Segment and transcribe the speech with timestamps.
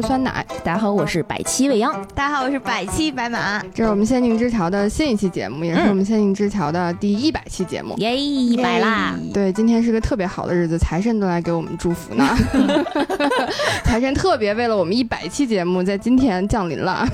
[0.00, 0.46] 是酸奶。
[0.62, 1.92] 大家好，我是百期未央。
[2.14, 3.60] 大家好，我是百期白马。
[3.74, 7.96] 这是我们仙境之桥的新一期节目，也是我们仙境之桥的第一百期节目。
[7.98, 9.18] 耶，一百啦！
[9.34, 12.36] 对，今天是个特别好的日子，财神都来给我们祝福呢。
[13.84, 17.04] 财神特别为了我们一百期节目，在今天降临了。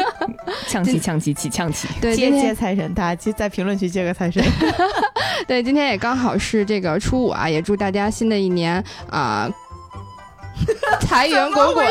[0.68, 1.88] 呛气，呛气，起呛气。
[2.00, 4.44] 对，接接财神，大家在评论区接个财神。
[5.46, 9.48] 对，今天也刚好是这个初五啊，也祝大家新的一年啊。
[11.00, 11.86] 财源滚滚，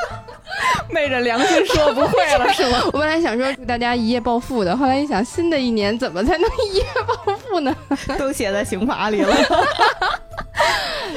[0.90, 2.82] 昧着良心说不会了是吗？
[2.92, 6.84] 我本来想说祝大家一夜暴富的，后来一想，新的一年怎么才能一夜
[7.26, 7.74] 暴富呢？
[8.18, 9.34] 都写在刑法里了。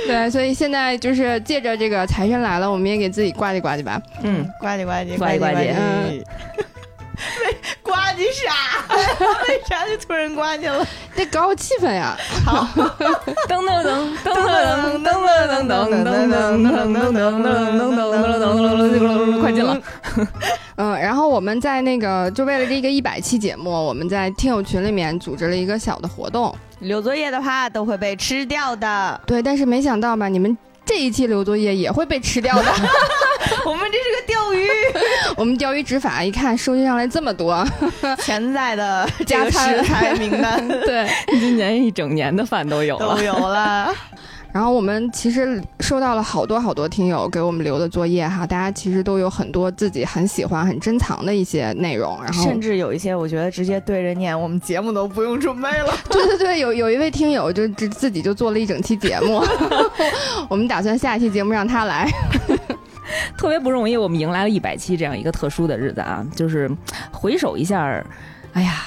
[0.07, 4.01] 对，所以现在就是借着这个财神来了，我们也给自己挂唧挂唧吧。
[4.23, 5.73] 嗯，挂唧挂唧，挂唧挂唧。
[5.77, 6.23] 嗯。
[8.11, 8.51] 呱唧啥？
[9.47, 10.85] 为啥就突然挂掉了？
[11.15, 12.17] 得搞好气氛呀！
[12.45, 12.67] 好，
[13.47, 14.33] 噔噔噔噔
[15.01, 17.95] 噔噔噔噔噔噔噔噔噔噔
[18.37, 19.77] 噔噔噔，快进了。
[20.75, 26.53] 嗯，然后我们在那个就为了这个一百期节目，我们在听友群里面组织了一个小的活动。
[26.79, 29.21] 留作业的话都会被吃掉的。
[29.25, 30.57] 对，但是没想到吧，你们
[30.91, 32.69] 这一期留作业也会被吃掉的。
[33.65, 34.67] 我们这是个钓鱼，
[35.37, 37.65] 我们钓鱼执法，一看收集上来这么多。
[38.19, 41.07] 潜在的加 食材名单，对，
[41.39, 43.95] 今年一整年的饭都有了，都有了。
[44.53, 55.93] 然后我们其实收到了好多好多听友给我们留的作业哈，大家其实都有很多自己很喜欢、很珍藏的一些内容，然后甚至有一些我觉得直接对着念，我们节目都不用准备了。
[56.09, 59.41] 对对对，有有一位听友就自自己就做了一整期节目，
[60.49, 62.09] 我们打算下一期节目让他来。
[63.37, 66.25] 特别不容易，我们迎来了一百期这样一个特殊的日子啊！
[66.33, 66.69] 就是
[67.11, 67.83] 回首一下，
[68.53, 68.85] 哎呀，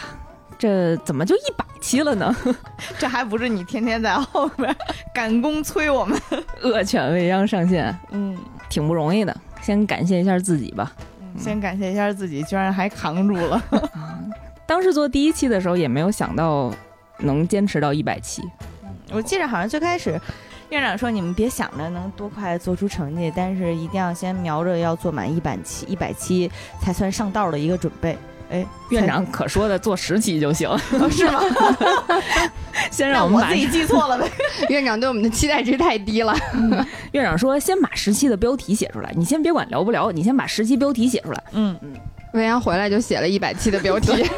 [0.64, 2.34] 这怎么就一百期了呢？
[2.98, 4.74] 这还不是你天天在后边
[5.12, 6.18] 赶工催我们，
[6.64, 8.34] 恶犬未央上线，嗯，
[8.70, 9.36] 挺不容易的。
[9.60, 10.90] 先感谢一下自己吧，
[11.36, 13.62] 先感谢一下自己，居然还扛住了。
[14.64, 16.72] 当时做第一期的时候，也没有想到
[17.18, 18.42] 能坚持到一百期。
[19.12, 20.18] 我记着好像最开始。
[20.70, 26.50] 院长说：“你们别想着能多快做出成绩，但是一定要先瞄着要做满一百期，一百期
[26.80, 28.16] 才算上道的一个准备。”
[28.54, 30.70] 哎，院长可说的做十期就行，
[31.10, 31.40] 是吗？
[32.90, 34.30] 先让我们把自己记错了呗。
[34.70, 36.32] 院长对我们的期待值太低了。
[37.10, 41.92] 院长说：“先把十期的标题写出来，你先别管聊不聊，你先把十期标题写出来。”嗯嗯。
[42.34, 44.28] 魏阳回来就写了一百期的标题，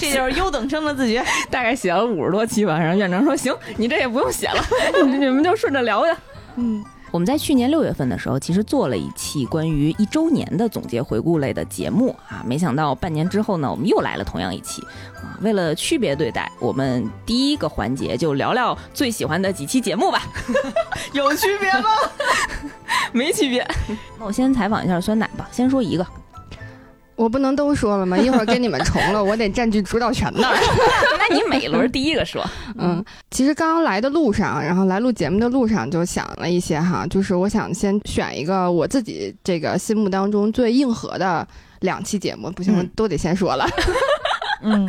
[0.00, 1.24] 这就是优等生的自觉。
[1.48, 4.64] 大概写了五十多期吧，然后院长说：“行，你这也不用写了，
[5.04, 6.10] 你们就顺着聊去。”
[6.56, 12.42] 嗯，我们在去年六月份的时候，其实做了一期关于一周年的总结回顾类的节目啊。
[12.44, 14.82] 没想到半年之后呢，我们又来了同样一期
[15.14, 15.38] 啊。
[15.40, 20.22] 为了区别对待，我们第一个环节就聊聊最喜欢的几期节目吧。
[21.14, 21.90] 有区别吗？
[23.12, 23.66] 没区别。
[24.18, 26.06] 那我先采访一下酸奶吧，先说一个。
[27.16, 28.16] 我不能都说了吗？
[28.18, 30.48] 一会儿跟你们重了，我得占据主导权呢。
[31.18, 32.44] 那你每轮第一个说。
[32.78, 41.46] 嗯，其实刚刚来的路上，然后来录节目的路上就想了一些哈，就是我想先选一个我自己这个心目当中最硬核的
[41.80, 43.66] 两期节目，不行，都得先说了。
[44.62, 44.88] 嗯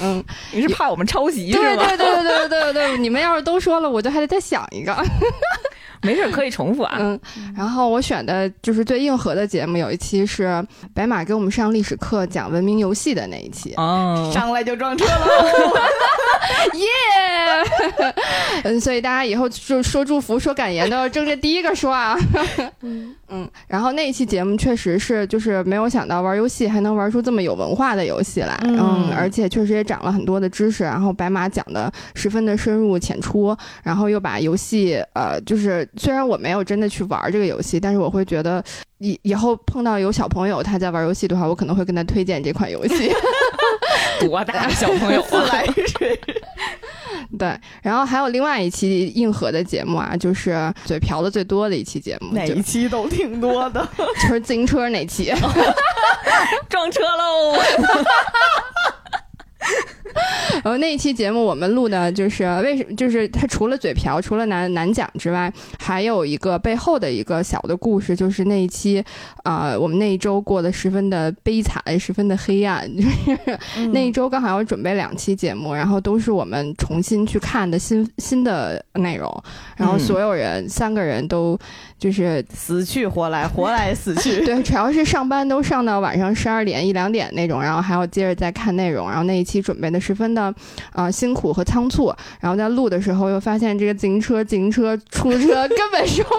[0.00, 1.86] 嗯，你是怕我们抄袭是吧？
[1.88, 4.96] 对对对对对对对，你们要是都说了，我就还得再想一个。
[6.02, 6.96] 没事，可以重复啊。
[6.98, 7.20] 嗯，
[7.54, 13.74] 然后我选的就是最硬核的节目，有一期是白马给我们上历史课讲文明游戏的那一期。
[13.76, 15.82] 哦，上来就撞车了，
[16.74, 16.86] 耶！
[18.64, 22.18] 嗯，所以大家以后就说祝福、说感言都要争着第一个说啊。
[22.82, 28.58] 嗯嗯，然后那一期节目确实是，就是没有想到玩游戏还能玩出这么有文化的游戏来。
[28.64, 30.82] 嗯，而且确实也长了很多的知识。
[30.82, 35.86] 然后白马讲的十分的深入浅出，然后又把游戏呃，就是。
[35.96, 38.62] 虽然我没有真的去玩这个游戏，但是我会觉得
[38.98, 43.12] 以以后碰到有小朋友他在玩游戏的话，我可能会跟他推荐这款游戏。
[44.20, 45.50] 多大小朋友啊？
[47.38, 52.34] 对，然后还有另外一期硬核的节目啊，就是嘴瓢的最多的一期节目。
[52.34, 55.32] 哪一期都挺多的， 就是自行车那期，
[56.68, 57.56] 撞车喽。
[60.64, 62.96] 然后那一期节目我们录的就是为什么？
[62.96, 69.02] 就是他除了嘴瓢，除了难难讲之外，还有一个背后的一个小的故事，就是那一期
[69.44, 72.90] 啊，我们那一周过得十分的悲惨，十分的黑暗。
[72.96, 79.42] 就 是那一周刚好要准备两期节目，然后都是我们重新去看的新新的内容，
[79.76, 81.56] 然后所有人三个人都
[82.00, 84.44] 就是死去活来，活来死去。
[84.44, 90.00] 对，主要是上班都上到晚上十二点一两点那种，然后还要接着再看内容，然后那一期准备的。
[90.00, 90.52] 十分的
[90.94, 92.10] 呃辛苦和仓促。
[92.40, 96.30] 然后在录的时候又发现这个自行车、自行车、出租车根本收不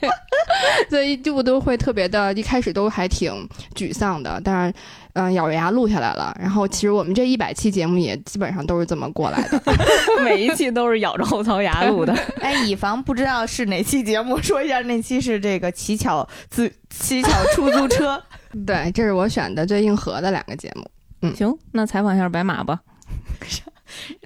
[0.00, 0.08] 太，
[0.90, 4.40] 所以一度都会特别的，一开始都还挺沮丧的。
[4.44, 4.74] 但是
[5.18, 6.32] 嗯，咬着牙录下来了。
[6.40, 9.60] 然后其实我们这一百期节目也基本上都是这么过来的，
[10.22, 12.12] 每一期都是咬着后槽牙录的。
[12.40, 18.22] 哎，以防不知道是哪期节目，说一下那期是这个乞巧自乞巧出租车。
[18.64, 20.88] 对，这是我选的最硬核的两个节目。
[21.22, 22.78] 嗯，行，那采访一下白马吧。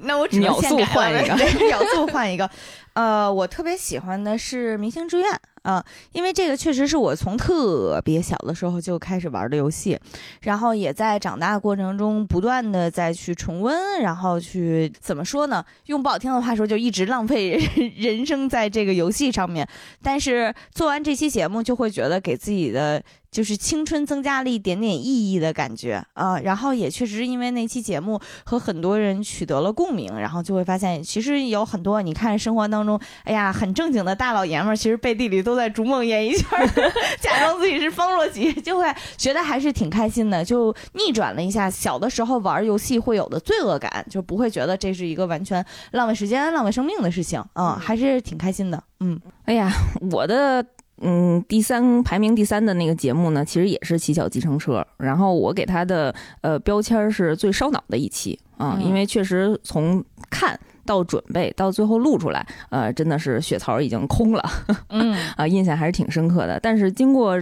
[0.02, 1.34] 那我只能秒速换一个，
[1.66, 2.50] 秒速换一个。
[2.92, 5.30] 呃，我特别喜欢的是《明星志愿》
[5.62, 9.98] 啊，因为这个确实是我从特别小的时候就开始玩的游戏，
[10.42, 15.64] 然后也在长大过程中不断的再去重温，然后去怎么说呢？
[15.86, 17.58] 用不好听的话说，就一直浪费
[17.96, 19.66] 人 生在这个游戏上面。
[20.02, 23.02] 但是做完这期节目，就会觉得给自己的。
[23.32, 36.46] 就是青春增加了一点点意义的感觉啊，然后也确实因为那期节目和很多人取得了共鸣，然后就会发现其实有很多你看生活当中，哎呀很正经的大老爷们儿，其实背地里都在逐梦演艺圈，
[37.20, 38.84] 假装自己是方若琪，就会
[39.16, 48.82] 觉得还是挺开心的，就逆转了一下小的时候玩游戏会有的罪恶感，就不会觉得这是一个完全浪费时间、浪费生命的事情啊，还是挺开心的。
[49.00, 49.70] 嗯，哎呀，
[50.10, 50.64] 我的。
[51.04, 54.74] 嗯，第三排名第三的那个节目呢，其实也是《骑小计程车》，
[55.04, 64.42] 然后我给他的呃标签是最烧脑的一期啊，因为确实从看到准备到最后录出来，呃，真的是血槽已经空了，
[64.90, 66.58] 嗯啊，印象还是挺深刻的。
[66.60, 67.40] 但是经过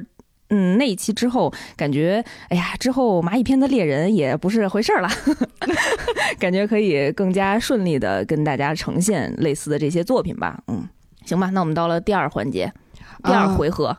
[0.50, 5.08] 嗯那一期之后，感觉哎呀，之后蚂蚁篇的猎人也不是回事儿了，
[6.38, 10.60] 感觉可以更加顺利的跟大家呈现类似的这些作品吧。
[10.66, 10.86] 嗯，
[11.24, 12.72] 行吧，那我们到了第二环节。
[13.20, 13.96] 第二回合，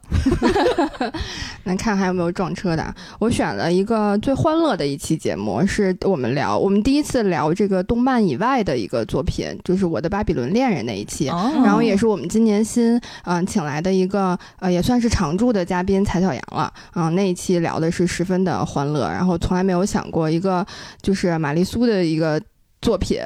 [1.64, 2.96] 那看还有没有撞车的。
[3.20, 11.26] 我选了一个最欢乐的一期节目，是我们聊我们第一次聊这个动漫以外的一个作品，就是我的巴比伦恋人那一期。
[11.26, 16.72] 然后也是我们今年新嗯请来的一个呃也算是常驻的嘉宾蔡小阳了。
[16.96, 20.66] 嗯，那一期聊的是十分的欢乐，然后从来没有想过一个
[21.02, 22.42] 就是玛丽苏的一个。
[22.82, 23.20] 作品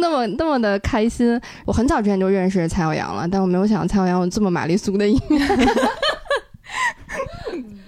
[0.00, 5.40] 那么那么的开心，我很早之前就认识蔡小阳了，但我没有想到蔡小阳有这么玛丽苏的一面。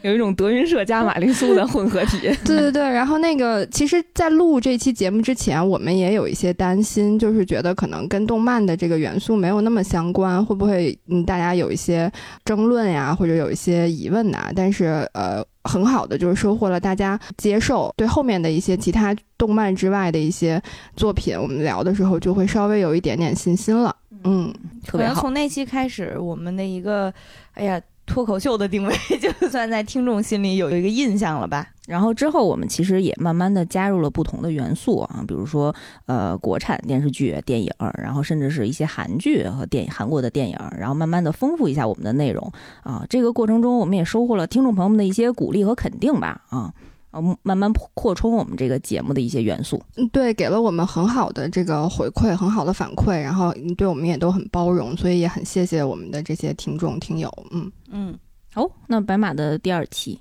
[0.02, 2.20] 有一种德云社加玛丽苏的混合体。
[2.42, 12.10] 对对对，然后那个，其实，在录这期节目之前，我们也有一些担心，就是觉得可能跟动漫的这个元素没有那么相关，会不会嗯，大家有一些
[12.46, 14.50] 争论呀，或者有一些疑问呐？
[14.56, 20.60] 但是呃，很好的就是收获了大家接受，对后面的一些其他动漫之外的一些
[20.96, 23.94] 作品，我们聊的时候就会稍微有一点点信心了。
[24.24, 24.52] 嗯，
[24.84, 25.20] 特别好。
[25.20, 27.14] 从那期开始，我们的一个，
[27.54, 27.80] 哎呀。
[28.10, 28.92] 脱口秀的定位，
[29.22, 31.64] 就算在听众心里有一个印象了吧。
[31.86, 35.72] 然后之后，我们其实也慢慢的加入了不同的元素啊，比如说
[36.06, 42.52] 呃国产电视剧、电影，然后甚至是一些韩剧和电影、韩国的电影，然后慢慢的丰富一下我们的内容
[42.82, 43.06] 啊。
[43.08, 46.72] 这个过程中，我们也收获了听众朋友们的一些鼓励和肯定吧啊。
[47.12, 49.82] 呃，慢慢扩充我们这个节目的一些元素。
[49.96, 57.28] 嗯，对，给了我们很好的这个回馈，很好的反馈，然后对我们也都很包容，所以也很谢谢我们的这些听众听友。
[57.50, 58.18] 嗯嗯，
[58.54, 60.20] 好，那白马的第二期，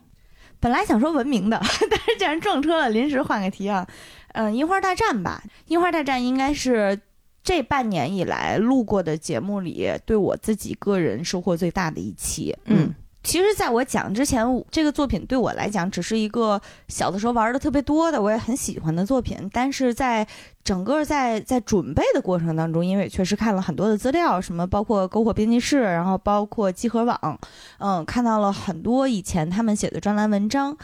[0.59, 1.59] 本来想说文明的，
[1.89, 3.87] 但是既然撞车了，临时换个题啊。
[4.33, 6.99] 嗯，樱花大战吧，樱花大战应该是
[7.43, 12.55] 这半年以来录过的节目里，对我自己个人收获最大的一期。
[12.65, 12.93] 嗯。
[13.21, 19.37] 其实，在我讲之前，这个作品对我来讲只是一个小的时候玩的特别多的，我也很喜欢的作品。
[19.51, 20.25] 但是在
[20.63, 27.39] 整个在在准备的过程当中，因为确实看了很多的资料，什么包括篝火编辑室，然后包括集合网，
[27.79, 30.75] 嗯，看到了很多以前他们写的专栏文章，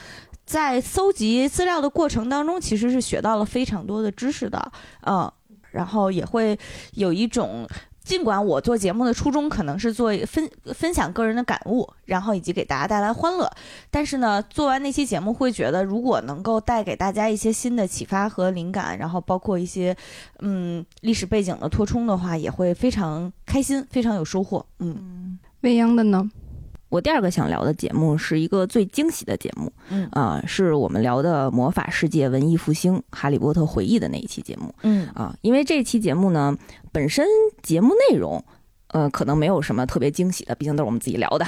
[0.45, 4.71] 在搜集资料的过程当中，其实是学到了非常多的知识的，
[5.07, 5.31] 嗯，
[5.71, 6.59] 然后也会
[6.93, 7.65] 有一种。
[8.05, 13.51] 尽管我做节目的初衷可能是做分分享个人的感悟，然后以及给大家带来欢乐，
[13.89, 19.97] 但是呢，做完那期节目会觉得，如果能够带给大家一些新的启发和灵感，然后包括一些
[20.39, 24.63] 嗯历史背景的拓充的话，也会非常开心，非常有收获。
[24.77, 26.29] 嗯，未央的呢？
[26.95, 36.57] 我第二个想聊的节目是一个最惊喜的节目，嗯啊，是我们聊的魔法世界文艺复兴《哈利波特回忆》的那一期节目，嗯啊，因为这期节目呢，
[36.93, 37.27] 本身
[37.61, 38.41] 节目内容，
[38.87, 41.45] 呃，可能没有什么特别惊喜的，毕竟都是我们自己聊的，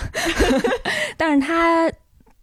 [1.15, 1.89] 但是它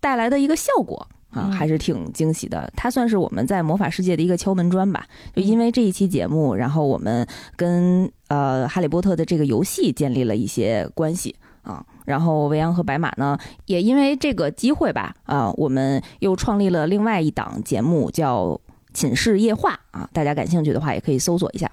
[0.01, 2.73] 带来的一个效果啊，还是挺惊喜的。
[2.75, 5.07] 它算是我们在魔法世界的一个敲门砖吧。
[5.37, 11.37] 就因为这一期节目，然后我们跟呃《哈利波特》的这个游戏建立了一些关系。
[11.65, 18.47] 啊，然后维扬和白马呢，也因为这个机会吧，啊，我们又创立了另外一档节目，叫
[18.93, 21.71] 《寝室夜话啊，大家感兴趣的话也可以搜索一下。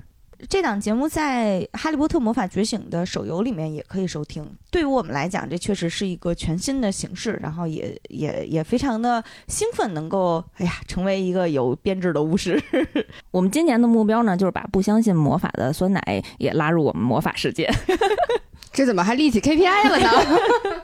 [0.49, 4.43] 这档节目在《哈利波特魔法觉醒》的手游里面也可以收听。
[4.71, 12.59] 对于我们来讲，这确实是一个全新的形式，然后也也也非常的兴奋，能够哎呀成为一个有编制的巫师。
[13.29, 17.71] 我们今年的目标呢，就是把不相信魔法的酸奶也拉入我们魔法世界。
[18.73, 20.09] 这怎么还立起 KPI 了呢？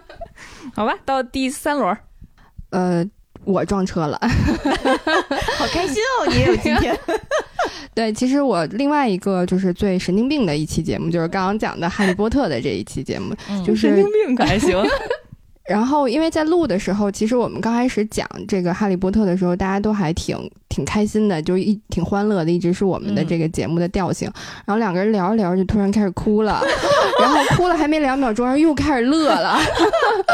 [0.75, 1.97] 好吧，到第三轮，
[2.69, 3.05] 呃，
[3.45, 4.19] 我撞车了，
[5.57, 6.27] 好开心哦！
[6.27, 6.97] 你也有今天。
[7.95, 13.33] 对，其实我另外一个就是最神经病的一期节目，就是刚刚讲的《哈利波特》的这一期节目，
[13.65, 14.77] 就是神经病可还行。
[15.67, 20.37] 然后，因为在录的时候，其实我们刚开始讲这个《哈利波特》的时候，大家都还挺
[20.69, 24.31] 挺开心的，就一挺欢乐的，一直是我们的这个节目的调性。
[24.65, 26.61] 然后两个人聊着聊着，就突然开始哭了，
[27.19, 29.59] 然后哭了还没两秒钟，然后又开始乐了，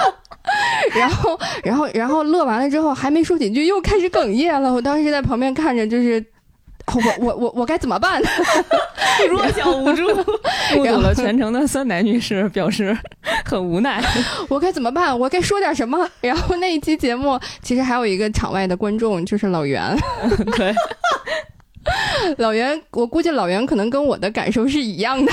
[0.95, 4.71] 然后，然后，然后乐完了之后，还没说几句，又开始哽咽了。
[4.71, 6.23] 我当时在旁边看着，就是。
[6.85, 8.21] 我我我我该怎么办？
[9.29, 10.07] 弱小无助，
[10.75, 12.95] 目睹了全程的酸奶女士表示
[13.45, 14.03] 很无奈。
[14.49, 15.17] 我该怎么办？
[15.17, 16.07] 我该说点什么？
[16.21, 19.95] 然后那一期节目其实还有一个场外的观众，就是老袁。
[20.57, 20.73] 对，
[22.37, 25.31] 老袁，我估计老袁可能跟我的感受是一样的。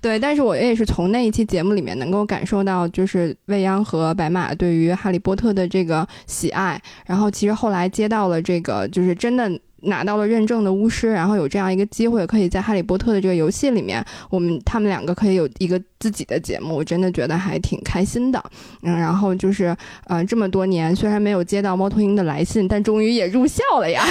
[0.00, 6.80] 对，但是我也是从那一期节目里面能够感受到，就是未央和白马对于哈利波特的这个喜爱。
[7.06, 9.50] 然后其实后来接到了这个，就是真的。
[9.84, 18.42] 拿到了认证的巫师，然后有这样一个机会，可以在《哈利波特》的这个游戏里面，我们他们两个可以有一个自己的节目，我真的觉得还挺开心的。
[18.82, 19.76] 嗯，然后就是，
[20.06, 24.04] 呃，这么多年虽然没有接到猫头鹰的来信，但终于也入校了呀。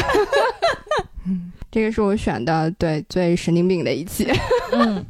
[1.72, 4.32] 这个是我选的对最神经病的一期。
[4.72, 5.06] 嗯，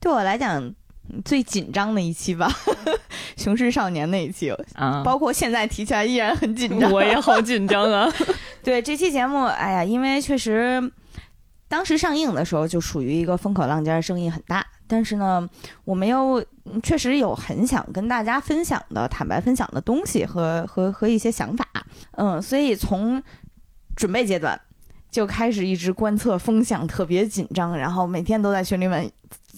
[0.00, 0.74] 对我来讲。
[1.24, 2.50] 最紧张的一期吧，
[3.36, 6.90] 熊市少年那一期啊，包括现在提起来依然很紧张。
[6.90, 8.08] 我也好紧张啊！
[8.62, 10.92] 对这期节目，哎呀，因为确实
[11.68, 14.64] 当时上映的时候就属于一个风口浪尖，声音很大。
[14.88, 15.48] 但是呢，
[15.84, 16.44] 我们又
[16.82, 21.66] 确实有很想跟大家分享的、坦白分享的东西和和和一些想法。
[22.12, 23.20] 嗯，所以从
[23.96, 24.60] 准备阶段
[25.10, 29.10] 就开始一直观测风向，特别紧张，然后每天都在群里问。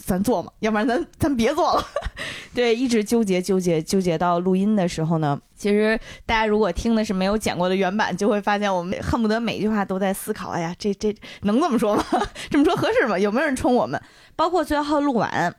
[0.04, 1.84] 咱做嘛，要不然咱咱别做了。
[2.54, 10.50] 对，一直纠结纠结纠结到录音的时候呢，其实大家如果听的是没有剪过的原版，就会发现我们恨不得每句话都在思考。
[10.50, 12.04] 哎呀，这这能这么说吗？
[12.50, 13.18] 这么说合适吗？
[13.18, 14.00] 有没有人冲我们？
[14.34, 15.54] 包括最后录完。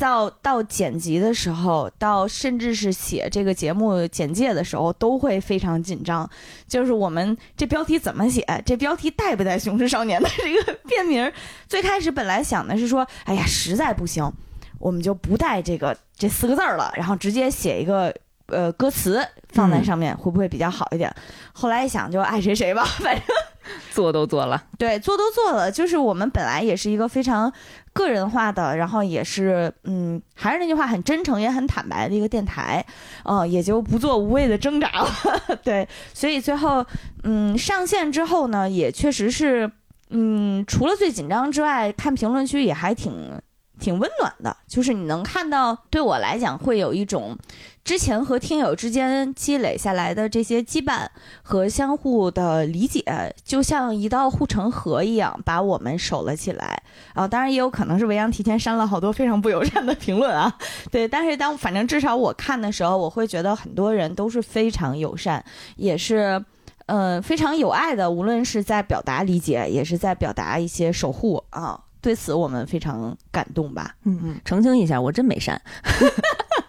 [0.00, 6.28] 到到剪辑的时候，到甚至是写这个节目简介的时候，都会非常紧张。
[6.66, 8.42] 就是我们这标题怎么写？
[8.64, 11.30] 这标题带不带《雄狮少年》的这个 片名？
[11.68, 14.32] 最开始本来想的是说，哎呀，实在不行，
[14.78, 18.14] 我们就不带这个这四个字了，然后直接写一个
[18.46, 21.14] 呃歌词放在上面，会不会比较好一点？
[21.52, 23.24] 后来一想，就爱谁谁吧， 反正。
[23.90, 25.70] 做都做了，对，做都做了。
[25.70, 27.52] 就是我们本来也是一个非常
[27.92, 32.84] 个人化的，然后也是，嗯，还是那句话，很真诚也很坦白的一个电台，
[33.24, 35.10] 嗯，也就不做无谓的挣扎了。
[35.64, 36.84] 对，所以最后，
[37.22, 39.70] 嗯，上线之后呢，也确实是，
[40.10, 43.39] 嗯，除了最紧张之外，看评论区也还挺。
[43.80, 47.36] 挺温暖的，就是你能看到，对我来讲会有一种
[47.82, 51.06] 之前和听友之间积累下来的这些羁绊
[51.42, 53.02] 和相互的理解，
[53.42, 56.82] 就像一道护城河一样，把我们守了起来。
[57.14, 60.54] 啊，当然也有可能是维扬提前删了好多非常不友善的评论啊。
[60.90, 65.42] 对，但是当反正至少我看的时候，我会觉得很多人都是非常友善，
[65.76, 66.44] 也是
[66.86, 71.80] 嗯非常有爱的，无论是在表达理解，也是在表达一些守护啊。
[72.00, 73.94] 对此我们非常感动吧？
[74.04, 75.60] 嗯嗯，澄清一下，我真没删，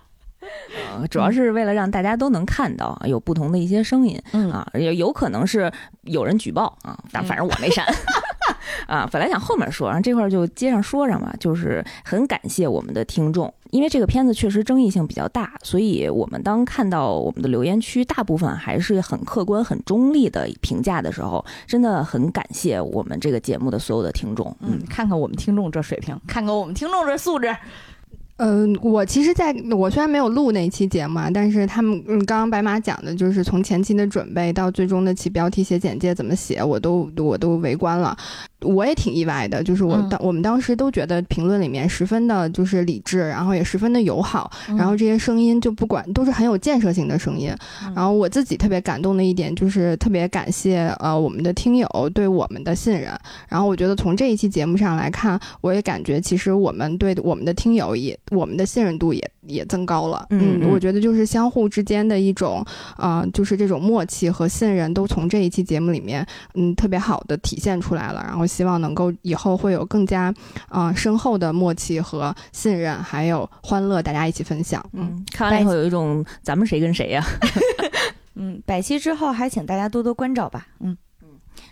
[1.10, 5.72] 主要是为了让大家都能看到有不同的一些声音，嗯啊，也有可能是
[6.04, 7.86] 有人举报啊，但反正我没删。
[8.88, 11.34] 啊，本来想后面说，然后这块就接上说上嘛。
[11.39, 24.55] 就是很感谢我们的听众，因为这个片子确实争议性比较大，所以我们当看到我们的留言区大部分还是很客观、很中立的评价的时候，真的很感谢我们这个节目的所有的听众。
[24.60, 27.55] 嗯，看看我们听众这水平，看看我们听众这素质。
[28.38, 38.18] 嗯，我其实在我虽然没有录那期节目啊，但是他们嗯，刚刚白马讲的就是从前期的准备到最终的起标题、写简介怎么写，我都我都围观了。
[38.62, 47.52] 我也挺意外的，就是我当我们当时都觉得评论里面十分的就是理智，然后也十分的友好，然后这些声音就不管都是很有建设性的声音。
[47.96, 53.12] 然后我自己特别感动的一点就是特别感谢呃我们的听友对我们的信任。
[53.48, 60.26] 然后我觉得从这一期节目上来看，我也感觉其实我们对我们的听友也我们的信任度也也增高了。
[60.30, 62.66] 嗯嗯我觉得就是相互之间的一种，
[62.98, 68.24] 呃，就是这种默契和信任都从这一期节目里面，嗯，特别好的体现出来了。
[68.28, 70.34] 然后希望能够以后会有更加，
[70.70, 74.84] 呃，深厚的默契和信任，还有欢乐，大家一起分享。
[74.94, 77.24] 嗯，嗯，看完了以后有一种咱们谁跟谁呀、
[78.36, 80.68] 嗯，百期之后还请大家多多关照吧。
[80.80, 80.96] 嗯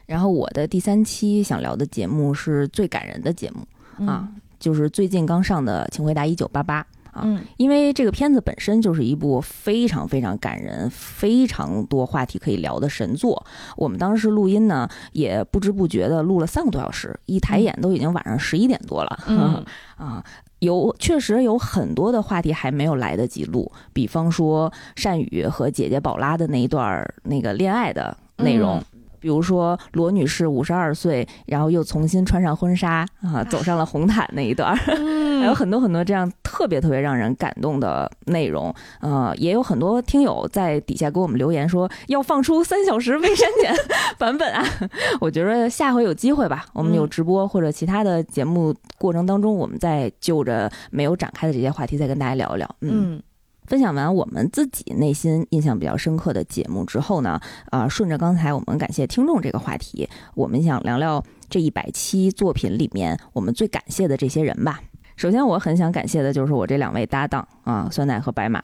[0.05, 3.59] 然后我的第三期想聊的节目是最感人的节目
[3.99, 4.27] 嗯啊，
[4.59, 7.21] 就是最近刚上的《请回答一九八八》啊。
[7.23, 13.45] 嗯因为这个片子本身就是一部非常非常感人、非常多话题可以聊的神作。
[13.75, 19.19] 我们当时录音呢，也不知不觉的录了三个多小时，一抬眼都已经晚上十一点多了。
[19.27, 19.65] 嗯
[19.97, 20.23] 啊，
[20.59, 28.81] 有确实有很多的话题还没有来得及录，比方说善宇和姐姐宝拉的那一段儿那个恋爱的内容。
[29.19, 34.75] 比如说罗女士五十二岁，然后又重新穿上婚纱啊，走上了红毯那一段儿，
[35.39, 38.73] 还有很多很多这样特别特别让人感动的内容。
[39.01, 43.73] 呃，也有很多听友在底下给我们留言说要放出三小时未删减
[44.17, 44.63] 版本啊。
[45.21, 52.75] 我觉得下回有机会吧，我们有直播或者其他的节目过程当中，我们再就着没有展开的这些话题再跟大家聊一聊。
[52.81, 53.13] 嗯。
[53.15, 53.21] 嗯
[53.69, 64.81] 分享完我们自己内心印象比较深刻的节目之后呢，啊、顺着刚才我们感谢听众这个话题，我们想聊聊这一百期作品里面我们最感谢的这些人吧。
[65.15, 68.59] 首先，我很想感谢的就是我这两位搭档啊，酸奶和白马。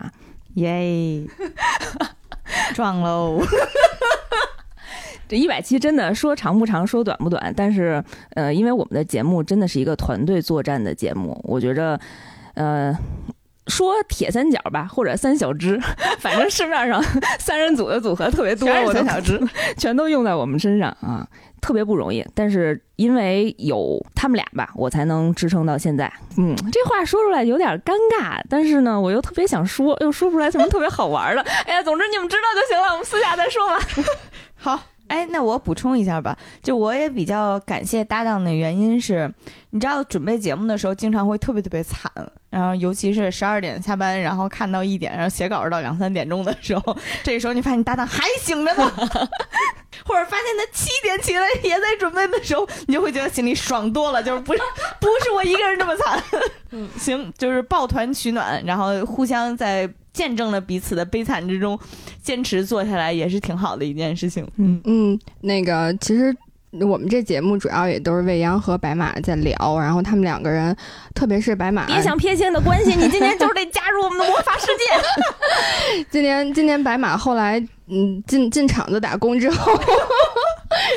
[0.55, 1.23] 耶，
[2.73, 3.39] 撞喽！
[5.29, 11.99] 这一百期真的说长不长，说短不短，但是呃，因为我们的节目真的是一个团队作战的节目，我觉着
[12.55, 12.97] 呃。
[13.67, 15.79] 说铁三角吧，或者三小只，
[16.19, 17.03] 反正市面上
[17.39, 19.39] 三人组的组合特别多，我三小只，
[19.77, 21.27] 全都用在我们身上啊，
[21.61, 22.25] 特别不容易。
[22.33, 26.11] 但是因为有他们俩吧，我才能支撑到现在。
[26.37, 31.41] 嗯，这话说出来有点尴尬，但是呢，我又特别想说，又说不出来什么特别好玩的。
[31.65, 33.79] 哎呀，总之你们知道就行了，我们私下再说吧。
[34.55, 39.31] 好，哎，那我补充一下吧，就我也比较感谢搭档的原因是，
[39.69, 42.11] 你知道准备节目的时候经常会特别特别惨，
[42.49, 48.91] 然后尤其是十二点下班，然后看到一点，然后写稿到两三点钟的时候，这时候你发现你搭档还醒着呢。
[50.05, 54.59] 或者发现他七点起来也在准备的时候，你就会觉得心里爽多了，就是不是
[54.99, 56.21] 不是我一个人这么惨。
[56.71, 61.77] 嗯，行，就是抱团取暖，然后互相在见证了彼此的悲惨之中，
[62.23, 64.47] 坚持做下来也是挺好的一件事情。
[64.55, 66.33] 嗯嗯，那个其实。
[66.81, 70.75] 我们这节目主要也都是未央和白马在聊，然后他们两个人，
[71.13, 76.03] 特别是白马，别想撇清的关系，你今年就是得加入我们的魔法世界。
[76.11, 79.71] 今年今年白马后来嗯进进厂子打工之后，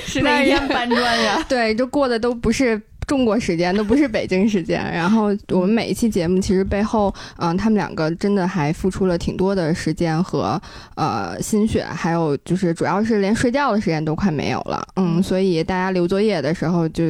[0.05, 1.41] 是每天搬砖呀。
[1.49, 4.79] 对，就过的都不是中国时间，都不是北京时间。
[4.93, 10.61] 然后我们每一期节目其实背后，嗯、他们两个真的还付出了挺多的时间和
[10.95, 14.87] 呃心血，还有就是主要是连睡觉的时间都快没有了。
[14.95, 17.03] 嗯，所以大家留作业的时候就。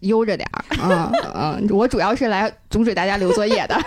[0.00, 3.78] 悠着点儿，嗯嗯，我主要是来阻止大家留作业的。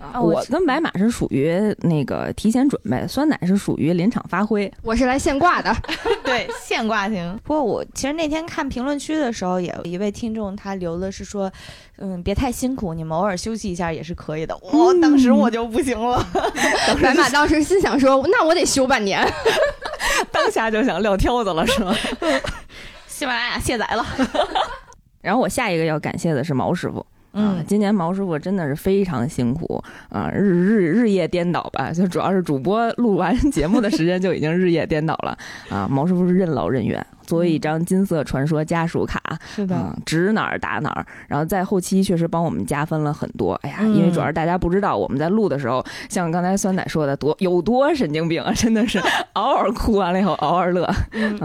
[0.00, 4.72] 啊我我跟白马是属于那个提前准备，酸奶是属于临场发挥。
[4.82, 5.74] 我是来现挂的。
[6.24, 7.38] 对，现挂型。
[7.44, 11.52] 不过我其实那天看评论区的时候，也有一位听众他留的是说，
[11.98, 14.56] 嗯，别太辛苦，你们偶尔休息一下也是可以的。
[14.72, 16.26] 我、当时我就不行了，
[17.02, 19.26] 白马当时心想说：“那我得休半年。
[20.32, 21.94] 当下就想撂挑子了，是吗？
[23.06, 24.06] 喜马拉雅卸载了。
[25.20, 27.04] 然后我下一个要感谢的是毛师傅。
[27.32, 35.36] 嗯，今年毛师傅真的是非常辛苦啊，日日日夜颠倒吧，就主要是主播录完 节目的时间就已经日夜颠倒了
[35.68, 35.86] 啊。
[35.88, 39.22] 毛师傅是任劳任怨，作为一张金色传说家属卡，
[39.54, 43.54] 是的，指哪儿打哪儿，然后在后期确实帮我们加分了很多。
[43.62, 48.98] 哎呀，嗯因为主要是大家不知道我们在录的时候，像刚才酸奶说的多有多神经病啊，真的是
[49.34, 50.92] 嗷嗷哭完了以后嗷嗷乐。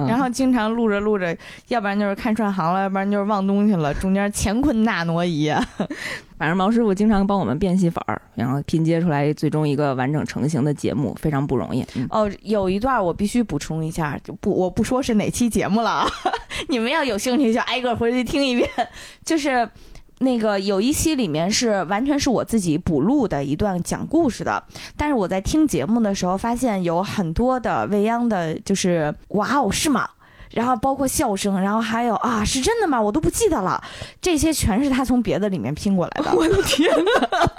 [0.07, 5.63] 然后经常录着录着，要不然就是看串行了，要不然就是忘东西了，中间乾坤大挪移啊。
[6.37, 11.85] 反正毛师傅经常帮我们变戏法儿，然后拼接出来最终一个完整成型的节目，非常不容易。
[12.09, 16.07] 哦，有一段我必须补充一下，就不我不说是哪期节目了啊，
[16.69, 18.69] 你们要有兴趣就挨个回去听一遍。
[19.23, 19.69] 就是
[20.19, 24.63] 那个有一期里面是完全是我自己补录的一段讲故事的，
[24.95, 30.09] 但是我在听节目的时候发现有很多的未央的，就是哇哦是吗？
[30.55, 32.99] 然后包括笑声，然后还有啊是真的吗？
[32.99, 33.83] 我都不记得了，
[34.21, 36.31] 这些全是他从别的里面拼过来的。
[36.33, 37.51] 我的天哪！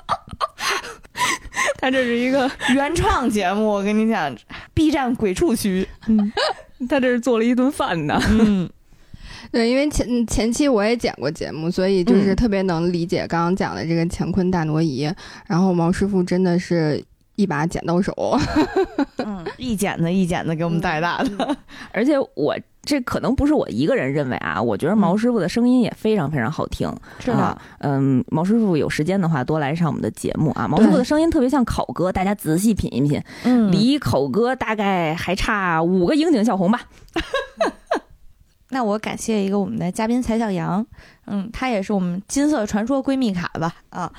[1.79, 4.35] 他这是一个，原创节目，我跟你讲
[4.73, 6.33] ，B 站鬼畜区，嗯
[6.89, 8.19] 他这是做了一顿饭呢。
[8.31, 8.69] 嗯。
[9.53, 15.09] 对，因为前前期我也剪过节目，所以就是嗯特别能理解刚刚讲的这个乾坤大挪移。
[15.47, 17.03] 然后毛师傅真的是
[17.37, 18.13] 一把剪刀手，
[19.25, 21.57] 嗯，一剪子一剪子给我们带大的。
[21.93, 26.91] 而且我这可能不是我一个人认为啊，我觉得毛师傅的声音也非常非常好听。
[27.19, 30.67] 是的啊，嗯，毛师傅有时间的话多来上我们的节目啊。
[30.67, 36.81] 毛师傅的声音特别像考哥，大家仔细品一品，嗯离考哥大概还差五个樱井小红吧。
[38.71, 40.85] 那我感谢一个我们的嘉宾蔡小阳，
[41.27, 44.13] 嗯，她也是我们金色传说闺蜜卡吧，啊，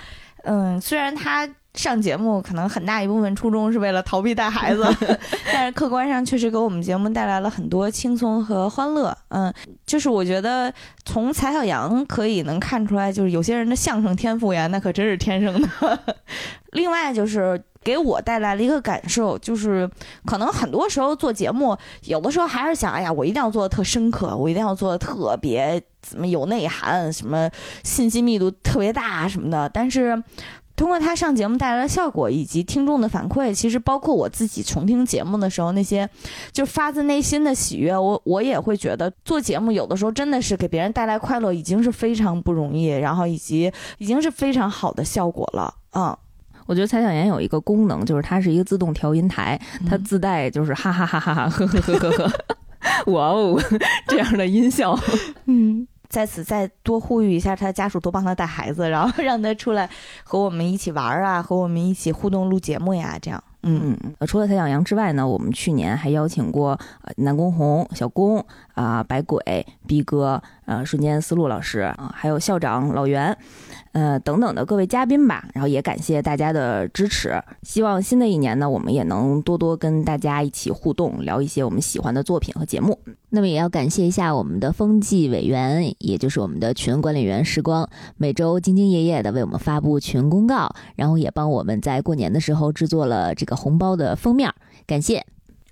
[0.47, 4.83] 嗯，虽然他上节目可能很大一部分初衷是为了逃避带孩子，
[5.51, 9.53] 但是客观上确实给我们节目带来了很多轻松和欢乐，嗯，
[9.85, 10.73] 就是我觉得
[11.05, 15.99] 从蔡小阳可以能看出来，就是有些人的相声天赋呀，那可真是天生的。
[16.71, 19.89] 另外就是给我带来了一个感受，就是
[20.25, 27.49] 可能很多时候做节目，有的时候还是想，哎呀，我一定要做的特深刻，我一定要做的特别怎么有内涵，什么
[27.83, 29.69] 信息密度特别大什么的。
[29.69, 30.21] 但是
[30.75, 36.09] 通过他上节目带来的效果，以及听众的反馈，其实包括我自己重听节目的时候，那些
[36.51, 46.15] 就发自内心的喜悦，我我也会觉得做节目有的时候真的是给别人带来快乐，已经是非常不容易，然后以及已经是非常好的效果了，嗯。
[46.65, 52.31] 我觉得蔡小妍有一个功能，就是它是一个自动调音台，它自带就是哈哈哈哈哈呵呵呵呵呵，
[53.13, 53.57] 哇哦
[54.05, 54.93] 这样的音效。
[55.45, 59.89] 嗯，在此再多呼吁一下他的家属，多帮他带孩子，然后 让他出来
[60.23, 63.43] 和我们一起玩啊，和我们一起互动录节目呀，这样。
[63.63, 66.79] 嗯嗯，呃除了蔡小阳之外呢，我们去年还邀请过
[67.17, 73.35] 南宫红、小宫啊、白鬼、逼哥、呃瞬间思路老师啊、还有校长老袁，
[73.97, 75.43] 呃等等的各位嘉宾吧。
[75.53, 82.99] 然后也感谢大家的支持，希望新的一年呢，我们也能多多跟大家一起互动，聊一些我们喜欢的作品和节目。
[83.29, 94.53] 那么也要感谢一下我们的风纪委员，也就是我们的群管理员时光，每周兢兢业业的为我们发布群公告，然后也帮我们在过年的时候制作了这个红包的封面，
[94.85, 95.25] 感谢。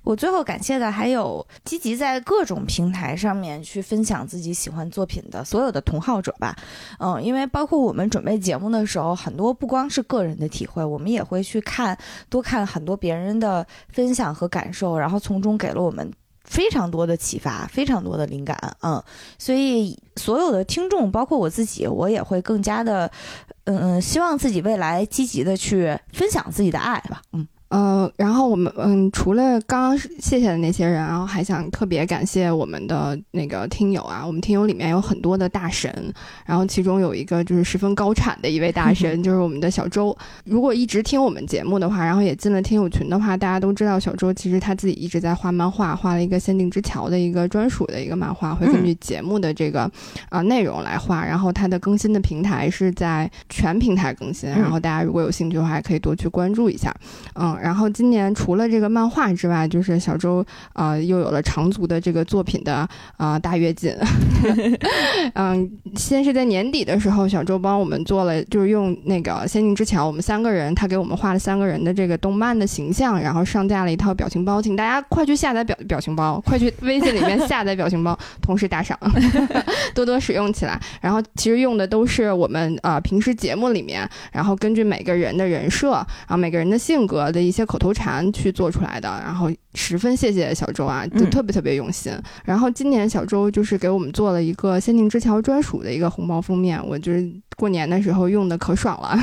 [0.06, 6.56] 我最后感谢的还有积极在各种平台上面去分享自己喜欢作品的所有的同好者吧。
[7.00, 11.98] 嗯，因为包括我们准备节目的时候，很多不光是个人的体会，我们也会去看
[12.30, 16.10] 多看很多别人的分享和感受，然后从中给了我们。
[16.48, 19.04] 非常多的启发，非常多的灵感，嗯，
[19.40, 23.12] 所以所有的听众，包括我自己，我也会更加的，
[23.64, 27.48] 嗯嗯，希望自己未来积极的去分享自己的爱吧，嗯。
[27.70, 35.92] 呃，然后我们嗯，除了刚刚谢谢的那些人，然后还想特别感谢我们的那个听友啊，我们听友里面有很多的大神，
[36.46, 40.16] 然后其中有一个就是十分高产的一位大神， 就是我们的小周。
[40.46, 49.92] 如果一直听我们节目的话，然后也进了听友群的话，大家都知道小周其实他自己一直在画漫画，画了一个《限定之桥》的一个专属的一个漫画，会根据节目的这个啊、
[50.30, 56.96] 呃内容来画，然后它的更新的平台是在全平台更新，然后大家如果有兴趣的话，可以多去关注一下。
[57.34, 62.88] 嗯，然后今年除了这个漫画之外，就是小周呃又有了长足的这个作品的
[63.18, 63.96] 啊、大跃进。
[65.34, 78.98] 嗯，先是在年底的时候，小周帮我们做了，就是用那个《仙境之桥》，我们三个人，他给我们画了三个人的这个动漫的形象，然后上架了一套表情包，请大家快去下载表表情包，快去微信里面下载表情包， 同时打赏，
[79.96, 80.80] 多多使用起来。
[81.02, 92.12] 然后其实用的都是我们呃平时节目里面，然后根据每个人的人设，然后每个人的性格的一些口头禅去做出来的，然后十分谢谢小周啊，就嗯特别特别用心。
[92.44, 99.18] 然后今年小周就是给我们做了一个《仙境之桥》专属的一个红包封面，我就是过年的时候用的可爽了。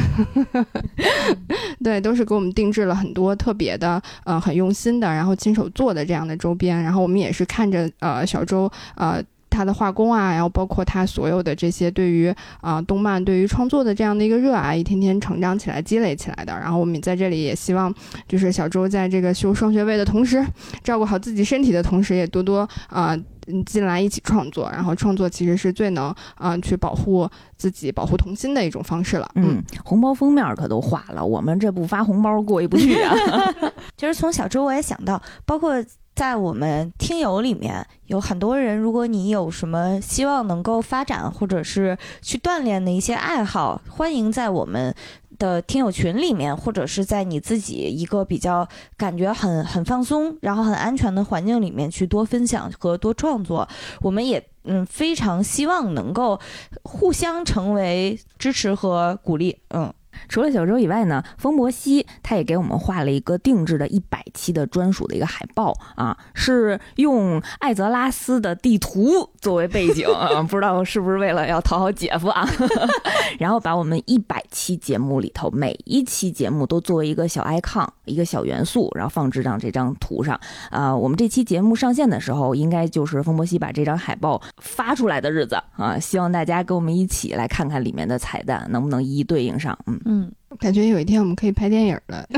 [1.83, 6.81] 对，都是给我们定制了很多特别的，呃，很用心的，然后亲手做的这样的周边。
[6.83, 9.23] 然后我们也是看着呃小周呃。
[9.53, 16.53] 他的画工啊，然后包括他所有的这些对于啊、动漫、对于创作的这样的一个热爱，一天天成长起来、积累起来的。
[16.59, 17.95] 然后我们在这里也希望，
[18.27, 20.43] 就是小周在这个修双学位的同时，
[20.83, 23.25] 照顾好自己身体的同时，也多多啊、嗯
[23.67, 24.71] 进来一起创作。
[24.71, 29.29] 然后创作其实是最能啊、去保护自己、保护童心的一种方式了。
[29.35, 33.13] 嗯，红包封面可都画了，我们这不发红包过意不去啊。
[33.99, 35.75] 其实从小周我也想到，包括
[36.15, 44.95] 在我们听友里面有很多人，如果你有什么希望能够发展或者是去锻炼的一些爱好，欢迎在我们。
[45.39, 53.67] 的听友群里面，或者是在你自己一个比较感觉很很放松，然后很安全的环境里面去多分享和多创作，
[54.03, 56.39] 我们也嗯非常希望能够
[56.85, 59.93] 互相成为支持和鼓励，嗯。
[60.29, 72.49] 除了小周以外呢，风伯希他也给我们画了一个定制的一百期的专属的一个海报啊，是用艾泽拉斯的地图作为背景啊， 不知道是不是为了要讨好姐夫啊？
[73.39, 80.39] 然后把我们一百期节目里头每一期节目都作为一个小 icon 一个小元素，然后放置到这张图上
[80.71, 80.95] 啊。
[80.95, 90.12] 我们这期节目上线的时候，应该就是风伯希把这张海报发出来的日子啊，希望大家跟我们一起来看看里面的彩蛋能不能一一对应上，嗯。
[90.15, 92.29] 嗯，感觉有一天我们可以拍电影了。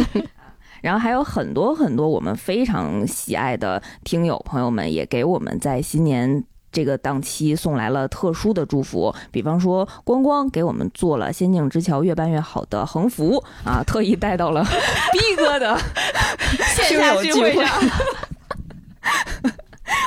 [0.82, 9.12] 然后还有很多很多我们非常喜爱的听友朋友们，也给我们在新年这个档期送来了特殊的祝福。
[9.30, 14.62] 比方说，光光给我们做了《仙境之桥》越办越好的横幅啊，特意带到了
[15.12, 15.76] 逼哥的
[16.76, 17.82] 线下聚会上。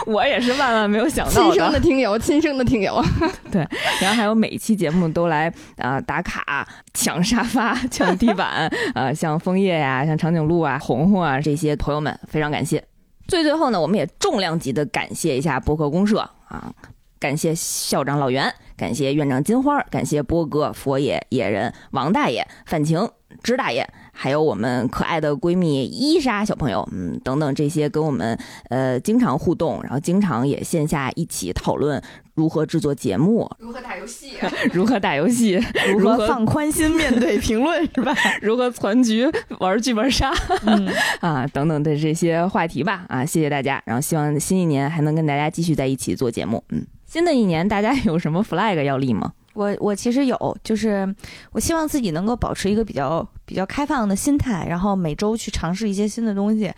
[0.10, 3.02] 我也是万万没有想到亲生的听友，亲生的听友。
[3.52, 3.66] 对，
[4.02, 12.84] 然后还有每一期节目都来啊打卡、抢沙发、抢地板啊， 像枫叶呀、像长颈鹿啊、红红啊这些朋友们，非常感谢。
[13.28, 16.74] 最最后呢，我们也重量级的感谢一下博客公社啊，
[17.20, 23.08] 感谢校长老袁，感谢院长金花，感谢波哥、佛爷、野人、王大爷、范晴、
[23.44, 23.88] 支大爷。
[24.22, 28.38] 还有我们可爱的闺蜜伊莎小朋友，嗯，等等这些跟我们
[28.70, 32.02] 呃经常互动，然后经常也线下一起讨论
[32.36, 34.34] 如何制作节目，如何打游戏，
[34.74, 35.58] 如何打游戏，
[35.98, 38.14] 如何放宽心面对评论，是吧？
[38.44, 39.26] 如何攒局
[39.60, 40.34] 玩剧本杀，
[40.66, 40.86] 嗯
[41.22, 49.32] 啊，等等的这些话题吧，啊，谢谢大家，然后希望新一年还能跟大家继续在一起做节目，嗯，新的一年大家有什么 flag 要立吗？
[49.60, 51.14] 我我其实有，就是
[51.52, 56.74] 我希望自己能够保持一个比较比较开放的心态，然后每周去尝试一些新的东西。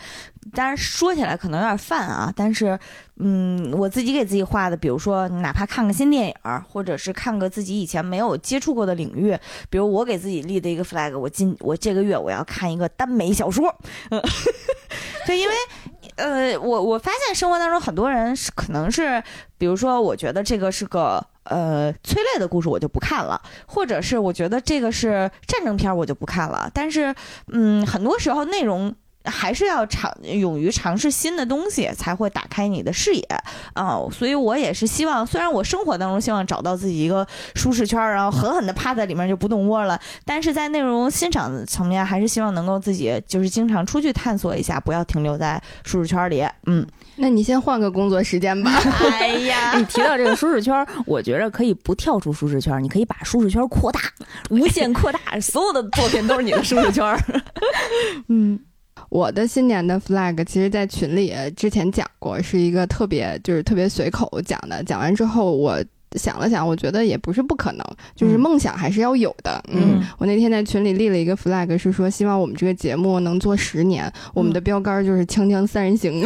[0.55, 2.77] 当然说起来可能有点泛啊，但是
[3.17, 6.35] 嗯，我自己给自己画的，比如说哪怕看个新电影，
[6.67, 9.37] 或者是看个自己以前没有接触过的领域，
[9.69, 13.71] 比如我给自己立的一个 flag，我今我这个月我要看一个耽美小说，
[14.09, 14.19] 嗯，
[15.27, 15.53] 对，因为。
[16.15, 19.21] 呃，我我发现生活当中很多人是可能是，
[19.57, 26.69] 比如说，我觉得这个是个呃催泪的故事，我就不看了；或者是我觉得这个是战争片，我就不看了。
[26.73, 27.13] 但是，
[27.51, 28.95] 嗯，很多时候内容。
[29.25, 33.23] 还是要尝勇于尝试新的东西，才会打开你的视野
[33.73, 33.99] 啊！
[34.11, 46.43] 所以我也是希望，虽然我生活当中希望找到自己一个舒适圈，然后狠狠的趴在里面就不动窝了，但是在内容欣赏层面，还是希望能够自己就是经常出去探索一下，不要停留在舒适圈里。
[46.65, 46.85] 嗯，
[47.17, 48.71] 那你先换个工作时间吧。
[49.19, 53.99] 哎呀， 你提到这个舒适圈，我觉着可以不跳出舒适圈，你可以把舒适圈扩大，
[54.49, 57.15] 无限扩大，所有的作品都是你的舒适圈。
[58.27, 58.59] 嗯。
[59.11, 64.81] 我的新年的 flag，其实，在群里之前讲过，是一个特别就是特别随口讲的。
[64.85, 69.61] 讲完之后，我想了想，我觉得也不是不可能，就是梦想还是要有的。
[69.67, 74.09] 嗯，我那天在群里立了一个 flag，是说希望我们这个节目能做十年。
[74.33, 76.21] 我们的标杆就是锵锵三人行。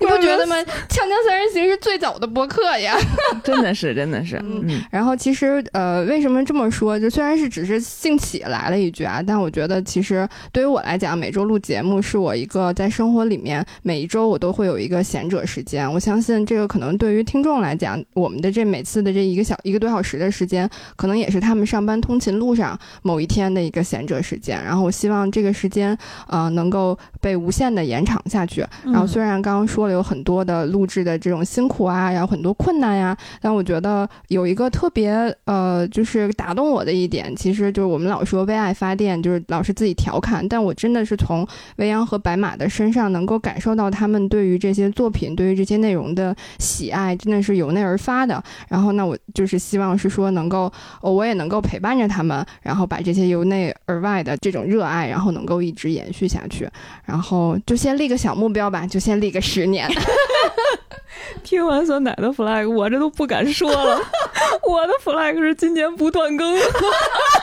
[0.00, 0.56] 你 不觉得吗？
[0.62, 2.96] 《锵锵三人行》是最早的播客呀，
[3.42, 4.40] 真的是，真的是。
[4.44, 6.98] 嗯，然后其实呃，为什么这么说？
[6.98, 15.90] 就虽然是只是兴起来了一句啊，但我觉得其实对于我来讲，每周录节目是我一个在生活里面每一周我都会有一个闲者时间。
[15.92, 24.62] 我相信这个可能对于听众来讲，我们的这每次的这一个小一个多小时的时间，可能也是他们上班通勤路上某一天的一个闲者时间。
[24.64, 25.96] 然后我希望这个时间
[26.28, 28.66] 呃能够被无限的延长下去。
[28.84, 29.90] 然后虽然刚刚说了。
[29.90, 33.16] 有很多的录制的这种辛苦啊，然后很多困难呀。
[33.40, 35.12] 但我觉得有一个特别
[35.44, 40.46] 呃，就是打动我的一点，其实就是我们老说为爱发电，就是老是自己调侃。
[40.48, 41.46] 但我真的是从
[41.76, 48.42] 未央和白马的身上能够感受到他们对于这些作品、对于这些内容的喜爱，真的是由内而发的。
[48.68, 56.68] 然后，那我就是希望是说能够，我也能够陪伴着他们，然后把这些由内而外的这种热爱，然后能够一直延续下去。
[57.04, 59.88] 然后就先立个小目标吧，就先立个十年。
[61.42, 64.00] 听完酸奶的 flag，我这都不敢说了。
[64.68, 66.56] 我的 flag 是今年不断更，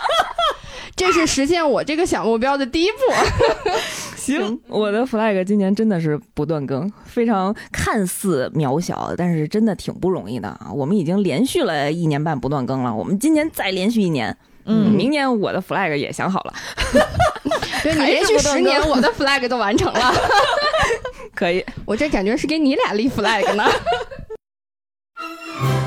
[0.95, 2.97] 这是实现我这个小目标的第一步。
[4.15, 10.69] 行，我的 flag 今年真的是不断更，非常看似渺小，但是真的挺不容易的啊。
[10.73, 14.35] 我们已经连续了一年半不断更了，我们今年再连续一年，
[14.67, 16.53] 嗯，明年我的 flag 也想好了。
[17.83, 20.13] 对你连续十年，我的 flag 都完成了。
[21.33, 23.65] 可以，我这感觉是给你俩立 flag 呢。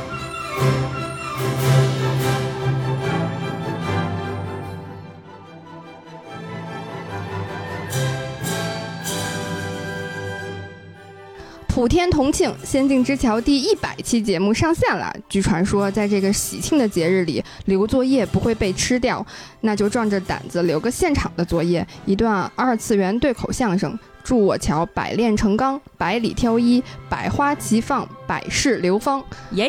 [11.81, 15.11] 普天同庆，《仙境之桥》第一百期节目上线了。
[15.31, 19.25] 据传说，在这个喜庆的节日里，留作业不会被吃掉，
[19.62, 23.99] 那就壮着胆子留个现场的作业，一段二次元对口相声。
[24.23, 29.25] 祝我桥百炼成钢，百里挑一，百花齐放，百世流芳。
[29.53, 29.66] 耶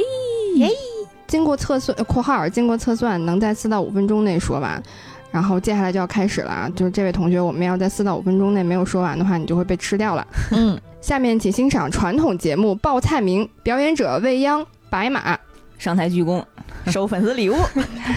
[0.57, 0.67] 耶！
[1.27, 4.83] 经过测算（括号经过测算，能在四到五分钟内说完）。
[5.31, 6.69] 然后接下来就要开始了啊！
[6.75, 10.27] 就是这位同学，我们要在四到五分钟内没有说完的话，你就会被吃掉了。
[10.51, 15.39] 嗯， 下面请欣赏传统节目报菜名，表演者未央、白马
[15.77, 16.43] 上台鞠躬，
[16.91, 17.55] 收粉丝礼物，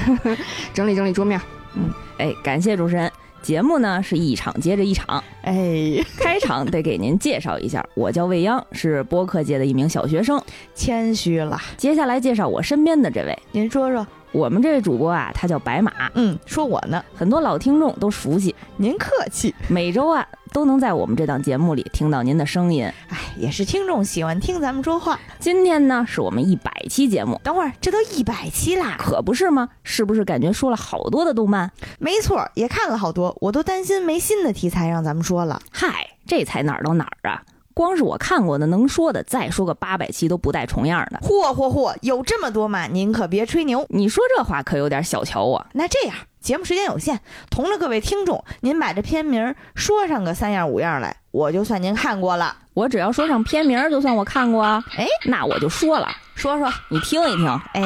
[0.75, 1.41] 整理整理桌面。
[1.75, 3.11] 嗯，哎，感谢主持人。
[3.43, 10.43] 节目呢是一场接着一场，哎，开场得给您介绍一下，我叫未央，是播客界的一名小学生，
[10.75, 11.61] 谦虚了。
[11.77, 14.07] 接下来介绍我身边的这位，您说说。
[14.35, 15.93] 我们这位主播啊，他叫白马。
[16.15, 18.53] 嗯，说我呢，很多老听众都熟悉。
[18.77, 19.55] 您客气。
[19.69, 22.85] 每周啊，都能在我们这档节目里听到您的声音。
[23.09, 25.21] 哎，也是听众喜欢听咱们说话。
[25.39, 27.41] 今天呢，是我们一百期节目。
[27.45, 29.69] 等会儿，这都一百期啦，可不是吗？
[29.85, 31.71] 是不是感觉说了好多的动漫？
[32.01, 35.63] 没错，也看了好多，我都担心没新的题材让咱们说了。
[35.71, 37.41] 嗨，这才哪儿到哪儿啊！
[37.75, 41.19] 光是我看过的能说的，再说个八百期都不带重样的。
[41.19, 42.87] 嚯嚯嚯，有这么多吗？
[42.87, 45.67] 您可别吹牛，你说这话可有点小瞧我。
[45.73, 52.57] 那这样，节目时间有限，同着各位听众，您把这片名说上个三样五样来，我就算您看过了。
[52.75, 54.63] 我只要说上片名，就算我看过。
[54.97, 57.61] 哎，那我就说了，说说，你听一听。
[57.73, 57.83] 哎，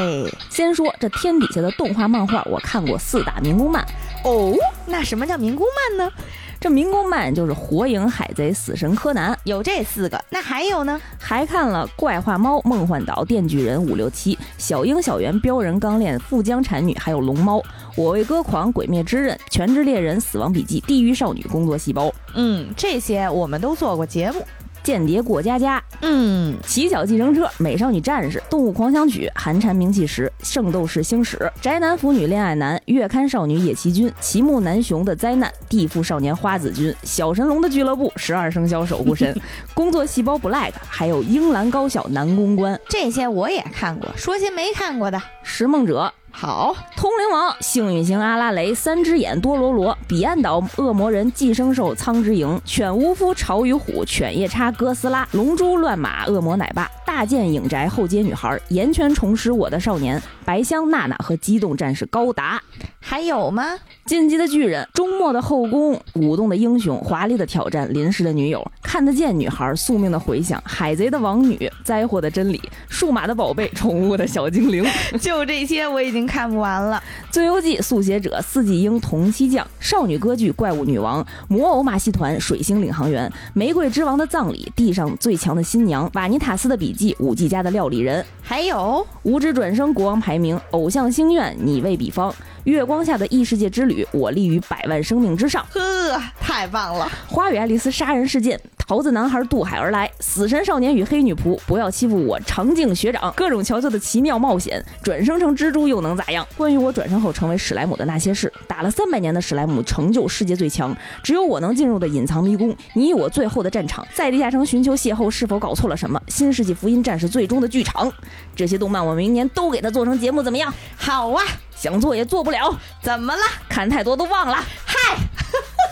[0.50, 3.82] 先说这天底下的动画漫画，我看过四大民工漫。
[4.24, 6.12] 哦，那什么叫民工漫呢？
[6.60, 10.20] 这民工漫就是《火影》《海贼》《死神》《柯南》，有这四个。
[10.28, 11.00] 那还有呢？
[11.16, 17.58] 还看了《怪画猫》《梦幻岛》《电锯人》五六七，《小樱小圆》《镖人钢炼》《富江产女》，还有《龙猫》
[17.96, 22.08] 《我为歌狂》《鬼灭之刃》《全职猎人》《死亡笔记》《地狱少女工作细胞》。
[22.34, 24.44] 嗯，这些我们都做过节目。
[24.88, 39.38] 间谍过家家，嗯，骑小计程车，美少女战士，动物狂想曲，寒蝉鸣泣时，圣斗士星矢，宅男腐女恋爱男，月刊少女野崎君，齐木南雄的灾难，地缚少年花子君，小神龙的俱乐部，十二生肖守护神，
[39.74, 44.08] 工作细胞 black，还有英兰高校男公关，这些我也看过。
[44.16, 46.10] 说些没看过的，拾梦者。
[46.40, 62.62] 好，通灵王、幸运星阿拉蕾、三只眼多罗罗、彼岸岛恶魔人、寄生兽苍之营、犬巫夫、潮与虎、犬夜叉、哥斯拉、龙珠乱马、恶魔奶爸、大剑影宅、后街女孩、岩泉重拾我的少年、白香娜娜和机动战士高达。
[63.00, 63.76] 还有吗？
[64.04, 74.84] 进击的巨人、终末的后宫、舞动的英雄、华丽的挑战、临时的女友、看得见女孩、宿命的回响、海贼的王女、灾祸的真理、数码的宝贝、宠物的小精灵，
[75.20, 77.02] 就这些，我已经看不完了。
[77.32, 92.32] 最优记、速写者、四季鹰、同期将、少女歌剧、怪物女王、魔偶马戏团、水星领航员、玫瑰之王的葬礼、地上最强的新娘、瓦尼塔斯的笔记、五季家的料理人，还有五指转生国王排名、偶像星愿、你为比方。
[92.68, 95.64] 月光下的异世界之旅，我立于百万生命之上。
[95.70, 97.10] 呵，太棒了！
[97.26, 106.46] 花与爱丽丝杀人事件，桃子男孩渡海而来，死神少年与黑女仆，不要欺负我长颈学长，各种乔乔的奇妙冒险，转生成蜘蛛又能咋样？
[106.56, 116.20] 关于我转生后成为史莱姆的那些事，打了三百年的史莱姆成就世界最强，只有我能进入的隐藏迷宫，你我最后的战场，在地下城寻求邂逅，是否搞错了什么？
[116.28, 118.12] 新世纪福音战士最终的剧场，
[118.54, 120.72] 这些动漫我明年都给它做成节目，怎么样？
[120.96, 121.42] 好啊！
[121.78, 123.42] 想做也做不了，怎么了？
[123.68, 124.56] 看太多都忘了。
[124.84, 125.16] 嗨，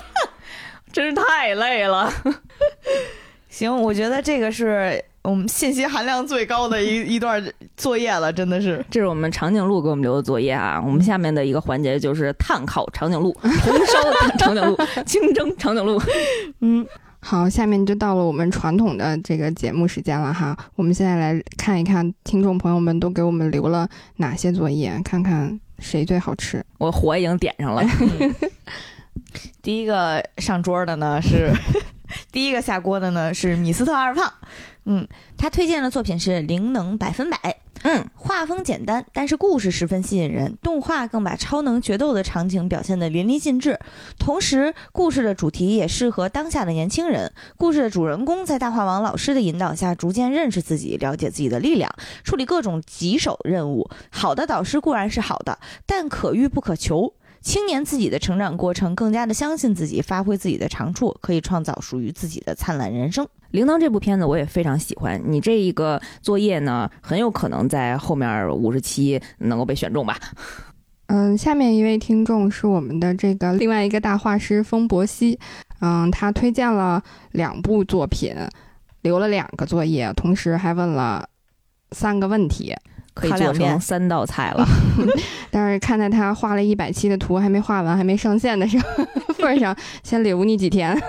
[0.92, 2.12] 真是太累了。
[3.48, 7.40] 行，我觉得这个是我们信息含量最高的一 一段
[7.76, 8.84] 作业了，真的是。
[8.90, 10.82] 这是我们长颈鹿给我们留的作业啊。
[10.84, 13.50] 我们下面的一个环节就是碳烤长颈鹿、红
[13.86, 16.02] 烧长颈鹿、清蒸长颈鹿。
[16.62, 16.84] 嗯。
[17.20, 20.56] 好，下面就到了我们传统的这个节目时间了哈。
[20.76, 26.64] 我们现在来看一看听众朋友们都给我们留了哪些作业，看看谁最好吃。
[26.78, 27.82] 我火已经点上了。
[29.62, 31.52] 第一个上桌的呢是，
[32.30, 34.32] 第一个下锅的呢是米斯特二胖。
[34.84, 37.36] 嗯，他推荐的作品是《灵能百分百》。
[37.88, 40.58] 嗯，画风简单，但是故事十分吸引人。
[40.60, 43.78] 动画更把超能决斗的场景表现得淋漓尽致，
[44.18, 47.32] 同时故事的主题也适合当下的年轻人。
[47.56, 51.88] 故事的主人公在大话王老师的引导下，逐渐认识自己，了解自己的力量，
[52.24, 53.88] 处理各种棘手任务。
[54.10, 57.14] 好的导师固然是好的，但可遇不可求。
[57.40, 63.24] 青年自己的成长过程，更加的相信自己，发挥自己的长处，可以创造属于自己的灿烂人生。
[63.56, 70.16] 《铃铛》这部片子我也非常喜欢，你这一个作业呢，很有可能在后面五十期能够被选中吧。
[71.08, 75.38] 嗯，下面一位听众是我们的这个另外一个大画师风伯熙，
[75.80, 77.02] 嗯，他推荐了
[77.32, 78.34] 两部作品。
[79.02, 81.24] 留了两个作业，同时还问了
[81.92, 82.74] 三个问题，
[83.14, 84.66] 可以做成三道菜了。
[85.48, 88.84] 但是看在他画了一百期的图还没画完、还没上线的时候
[89.38, 91.00] 份上，先留你几天。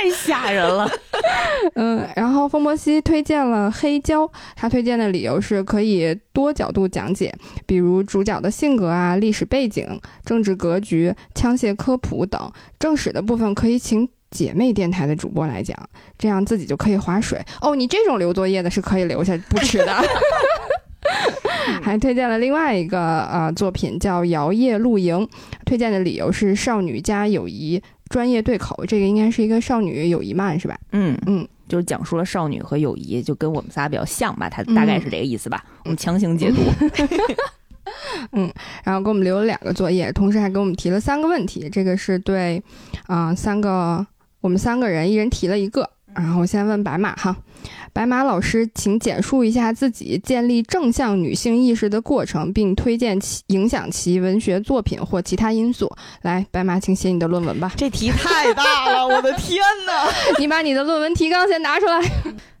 [0.00, 0.88] 太吓人了，
[1.74, 7.34] 嗯，然后风波西推荐了黑胶，他推荐的理由是可以多角度讲解，
[7.66, 12.50] 比如主角的性格啊、历史背景、政治格局、枪械科普等。
[12.78, 15.76] 正史的部分可以请姐妹电台的主播来讲，
[16.16, 17.44] 这样自己就可以划水。
[17.60, 19.92] 哦，你这种留作业的是可以留下不吃的。
[21.82, 25.16] 还推荐了另外一个呃作品叫《摇曳露营》，
[25.64, 27.82] 推荐的理由是少女加友谊。
[28.08, 30.78] 专业对口，这个应该是一个少女友谊漫是吧？
[30.92, 35.64] 嗯嗯，就是讲述了少女和友谊，就跟我们仨比较像吧，它大概是这个意思吧。
[35.84, 36.56] 我们强行解读。
[38.32, 38.52] 嗯，
[38.84, 41.68] 然后给我们留了两个作业，同时还给我们提了三个问题。
[41.70, 42.62] 这个是对，
[43.06, 44.06] 啊，三个
[44.40, 45.88] 我们三个人一人提了一个。
[46.14, 47.36] 然后我先问白马哈。
[47.92, 55.90] 白马老师，请简述一下自己建立正向女性意识的过程，并推荐其影响其文学作品或其他因素。
[56.22, 57.72] 来，白马，请写你的论文吧。
[57.76, 60.08] 这题太大了，我的天哪！
[60.38, 62.00] 你把你的论文提纲先拿出来。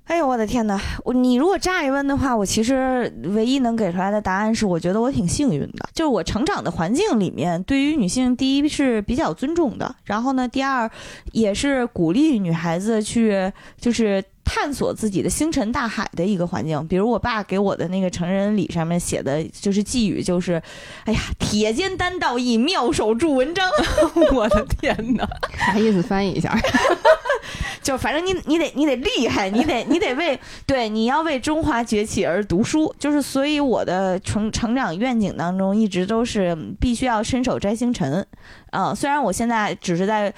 [0.04, 0.80] 哎呦，我的天哪！
[1.04, 10.90] 我你如果乍一问的话，我其实唯一能给出来的答案是，我觉得我挺幸运的，就是我成长的环境里面，对于女性，第一是比较尊重的，然后呢，第二
[11.32, 14.24] 也是鼓励女孩子去，就是。
[14.50, 20.60] 探索自己的星辰大海的一个环境，比如我爸给我的那个成人礼上面写的就是寄语，就是
[21.04, 23.68] “哎呀，铁肩担道义，妙手著文章。
[24.32, 25.28] ”我的天哪，
[25.58, 26.02] 啥意思？
[26.02, 26.58] 翻译一下，
[27.82, 32.94] 就反正你你得你得厉害，你得你得为对你要为中华崛起而读书。
[32.98, 38.26] 就是所以我的成成长愿景当中一直都是必须要伸手摘星辰。
[38.70, 40.32] 啊，虽然我现在只是在。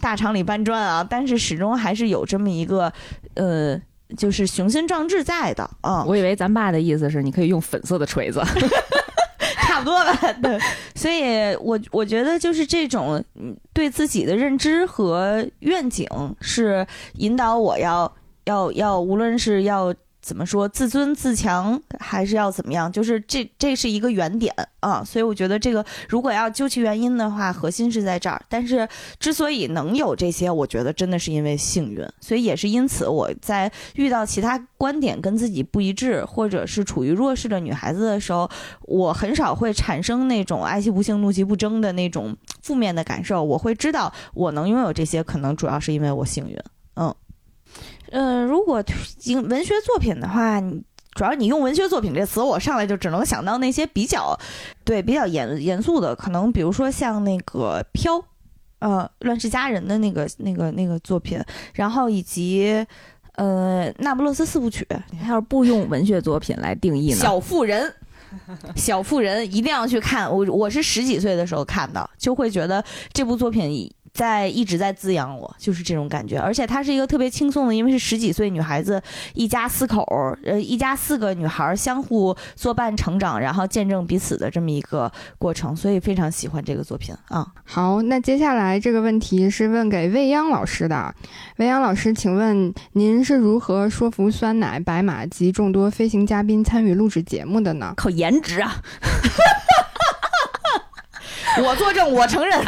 [0.00, 2.92] 大厂里搬砖啊，但是始终还是有这么一个，
[3.34, 3.80] 呃，
[4.16, 6.04] 就是雄心壮志在的啊。
[6.04, 8.42] 我以为咱爸的意思是你可以用粉色的锤子，
[9.62, 10.32] 差不多吧。
[10.42, 10.58] 对，
[10.94, 13.22] 所以我我觉得就是这种
[13.72, 16.08] 对自己的认知和愿景
[16.40, 18.12] 是引导我要
[18.44, 19.94] 要要，无论是要。
[20.24, 22.90] 怎么说自尊自强还是要怎么样？
[22.90, 24.50] 就是这这是一个原点
[24.80, 28.40] 啊，所以我觉得这个如果要究其原因的话，核心是在这儿。
[28.48, 28.88] 但是
[29.20, 38.48] 之所以能有这些，我觉得真的是因为幸运，所以也是因此我在遇到其他观点跟自己不一致，或者是处于弱势的女孩子的时候，
[38.86, 43.44] 我很少会产生那种爱其不幸怒其不争的那种负面的感受。
[43.44, 46.58] 我会知道我能拥有这些，可能主要是因为我幸运。
[46.96, 47.14] 嗯。
[48.16, 48.80] 嗯，如果
[49.18, 50.80] 经文学作品的话，你
[51.16, 54.38] 主要你用文学作品这词，我上来就只能想到那些比较，
[54.84, 58.14] 对比较严严肃的，可能比如说像那个《飘》，
[58.78, 61.42] 呃，《乱世佳人》的那个那个那个作品，
[61.72, 62.86] 然后以及
[63.34, 64.86] 呃《那不勒斯四部曲》。
[65.10, 67.16] 你要是不用文学作品来定义呢？
[67.16, 67.92] 小妇人，
[68.76, 70.32] 小妇人一定要去看。
[70.32, 73.92] 我我是十几岁的时候看的，就会觉得这部作品。
[74.14, 79.02] 在一直在滋养我，就是这种感觉，而且她是一个特别轻松的，因为是十几岁女孩子，
[79.34, 80.06] 一家四口，
[80.44, 87.44] 呃，一家四个女孩相互作伴成长，然后见证彼此的这么一个过程，所以非常喜欢这个作品啊。
[87.64, 91.12] 好，那接下来这个问题是问给未央老师的，
[91.56, 97.92] 未央老师，请问您是如何说服酸奶、白马及众多飞行嘉宾参与录制节目的呢？
[97.96, 98.76] 靠颜值啊！
[101.64, 102.64] 我作证，我承认。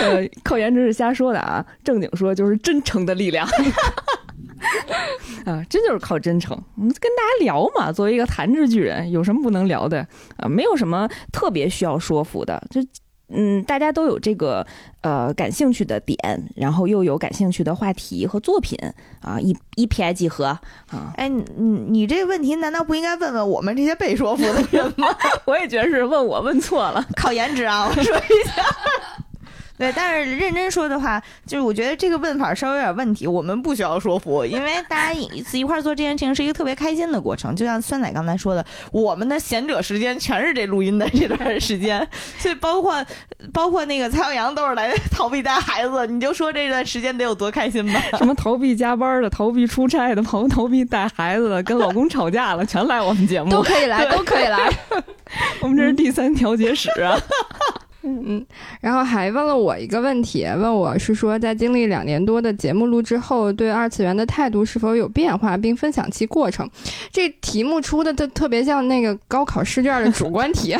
[0.00, 3.46] 呃，靠颜值是瞎说的啊，正经说就是真诚的力量
[5.44, 6.56] 啊，真就是靠真诚。
[6.76, 10.06] 我们跟大家聊嘛，作为一个弹指巨人，有什么不能聊的
[10.36, 10.48] 啊？
[10.48, 12.80] 没有什么特别需要说服的，就
[13.28, 14.64] 嗯，大家都有这个
[15.00, 16.16] 呃感兴趣的点，
[16.54, 18.78] 然后又有感兴趣的话题和作品
[19.20, 20.60] 啊，一一拍即合啊。
[21.16, 25.08] 哎，你你这个问题难道不应该问问我们这些被说服的人吗？
[25.44, 28.62] 我也觉得是问我问错了，靠颜值啊，我说一下。
[29.78, 33.26] 对，但是认真说的话，就是我觉得这个问法稍微有点问题。
[33.26, 37.54] 我们不需要说服，因为大家一次一块做这件事情是一个特别开心的过程。
[37.54, 42.06] 就像酸奶刚才说的，我们的闲者时间全是这录音的这段时间，
[42.38, 43.04] 所以包括
[43.52, 46.06] 包括那个蔡阳阳都是来逃避带孩子。
[46.06, 48.02] 你就说这段时间得有多开心吧？
[48.18, 54.70] 什么逃避加班的、逃避出差的、逃逃避带孩子的、跟老公吵架了，全来我们节目，都可以来，都可以来。
[55.60, 57.18] 我们这是第三调解室啊。
[58.08, 58.46] 嗯，
[58.80, 66.70] 然后还问了我一个问题，问我是说，在经历两年多的节目录制后，对二次元的态度是否有变化，并分享其过程。
[67.10, 70.76] 这题目出的特特别像那个高考试卷的主观题。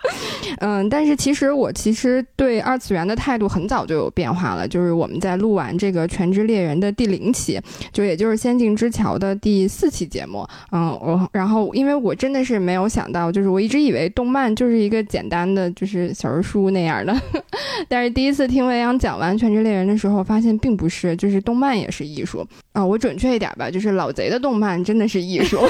[0.60, 7.60] 嗯，但是其实我其实对二次元的态度很早就有变化了，就是我们在录完这个《全职猎人》的第零期，
[7.92, 17.14] 就也就是《仙境之桥》的第四期节目，嗯，我然后因为我真的是没有想到，就是我一直以为动漫就是一个简单的就是小人书那样的，
[17.88, 25.58] 但是第一次听未央讲完《全职猎人》的时候，发现并不是，就是动漫也是艺术啊，我准确一点吧，就是老贼的动漫真的是艺术。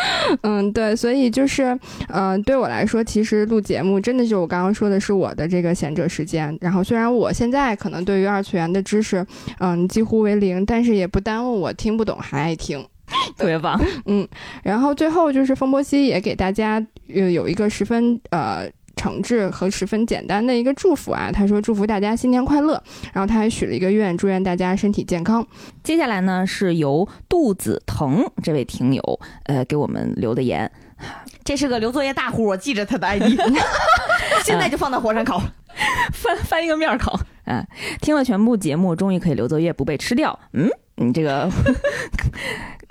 [0.42, 1.78] 嗯，对，所以就是，
[2.08, 6.56] 呃，对我来说，其实录节目真的就我刚刚说的是我的这个闲者时间。
[6.60, 9.24] 然后虽然我现在可能对于二次元的知识，
[9.58, 12.84] 嗯，几乎为零，但是也不耽误我听不懂还爱听，
[13.36, 13.80] 特别棒。
[14.06, 14.26] 嗯，
[14.62, 18.68] 然后最后就是风波西也给大家有有一个十分呃。
[18.98, 22.82] 诚挚和十分简单的一个祝福啊，他说祝福大家新年快乐，
[23.14, 25.46] 然后他还许了一个愿，祝愿大家身体健康。
[25.84, 30.70] 接下来呢，是由肚子疼这位听友呃给我们留的言，
[31.44, 33.22] 这是个留作业大户，我记着他的 ID，
[34.44, 35.40] 现在就放到火上烤，
[36.12, 37.18] 翻翻一个面烤。
[37.44, 37.64] 啊，
[38.02, 40.38] 听了全部节目，终于可以留作业不被吃掉。
[40.52, 41.48] 嗯，你这个。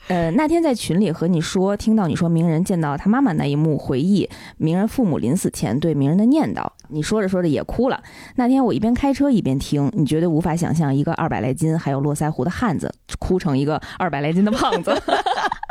[0.08, 8.02] 呃，那天在群里和你说，听到你说鸣人见到他妈妈那一幕，回忆鸣人父母临死前对鸣人的念叨，你说着说着也哭了。
[8.36, 14.96] 那天我一边开车一边听，你绝对无法想象一个二百来斤还有络腮胡的汉子哭成一个二百来斤的胖子。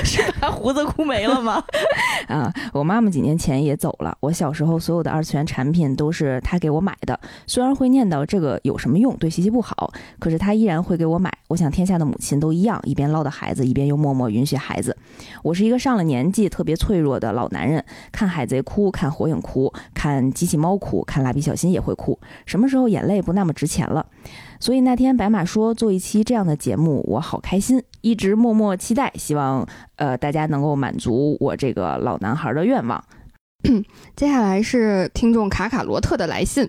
[0.04, 1.62] 是把胡子哭没了吗？
[2.28, 4.16] 啊，我妈妈几年前也走了。
[4.20, 11.32] 我小时候所有的二次元产品都是她给我买的，虽然会念叨这个有什么用，对学习不好，可是她依然会给我买。
[11.48, 14.96] 我想天下的母亲都一样，一边唠叨孩子，一边又默默允许孩子。
[15.42, 22.18] 我是一个上了年纪、特别脆弱的老男人，看海贼哭，看火影哭，看机器猫哭，看蜡笔小新也会哭。
[22.46, 24.06] 什么时候眼泪不那么值钱了？
[24.60, 33.02] 所以那天白马说做一期这样的节目，我好开心，一直默默期待，希望呃大家能够满足我这个老男孩的愿望。
[34.14, 36.68] 接下来是听众卡卡罗特的来信，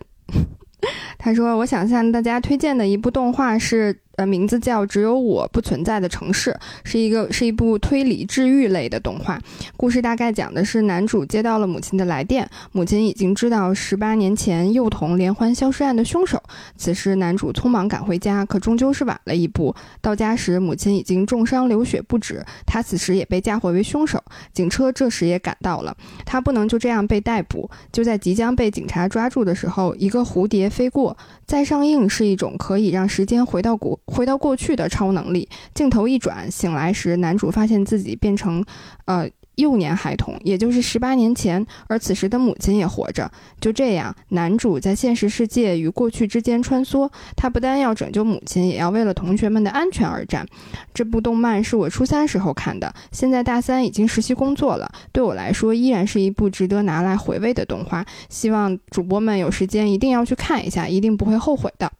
[1.20, 6.52] 他说：“我想向大家推荐的一部动画是。”呃，名字叫《只有我不存在的城市》，
[6.84, 9.42] 是一个是一部推理治愈类的动画。
[9.76, 16.40] 故事大概讲的是男主接到了母亲的来电，母亲已经知道十八年前幼童连环消失案的凶手。
[16.78, 19.74] 此时男主匆忙赶回家，可终究是晚了一步。
[20.02, 24.24] 到家时，母亲已经重伤流血不止，他此时也被嫁祸为凶手。
[24.54, 25.98] 警车这时也赶到了，
[26.28, 27.68] 他不能就这样被逮捕。
[27.92, 31.18] 就在即将被警察抓住的时候，一个蝴蝶飞过。
[31.48, 34.00] 再上映是一种可以让时间回到过。
[34.12, 38.64] 回到过去的超能力，镜头一转，醒来时，男主发现自己变成，
[39.06, 43.32] 呃，幼年孩童，也就是十八年前，而此时的母亲也活着。
[43.60, 50.46] 就这样，男主在现实世界与过去之间穿梭，他不但要拯救母亲，也要为了同学们的安全而战。
[50.94, 58.06] 这部动漫是我初三时候看的，现在大三已经实习工作了，对我来说依然是一部值得拿来回味的动画。
[58.30, 61.92] 希望主播们有时间一定要去看一下，一定不会后悔的。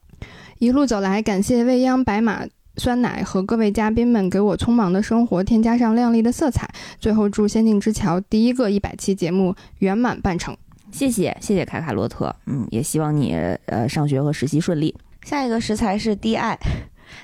[0.62, 2.46] 一路走来，感谢未央白马
[2.78, 6.72] 酸奶和各位嘉宾们给我匆忙的生活添加上亮丽的色彩。
[7.00, 10.56] 最后，祝《仙境之桥》第一个一百期节目圆满办成。
[10.92, 12.36] 谢谢，谢谢卡卡洛特。
[12.46, 13.34] 嗯，也希望你
[13.66, 14.96] 呃上学和实习顺利。
[15.24, 16.56] 下一个食材是 DI，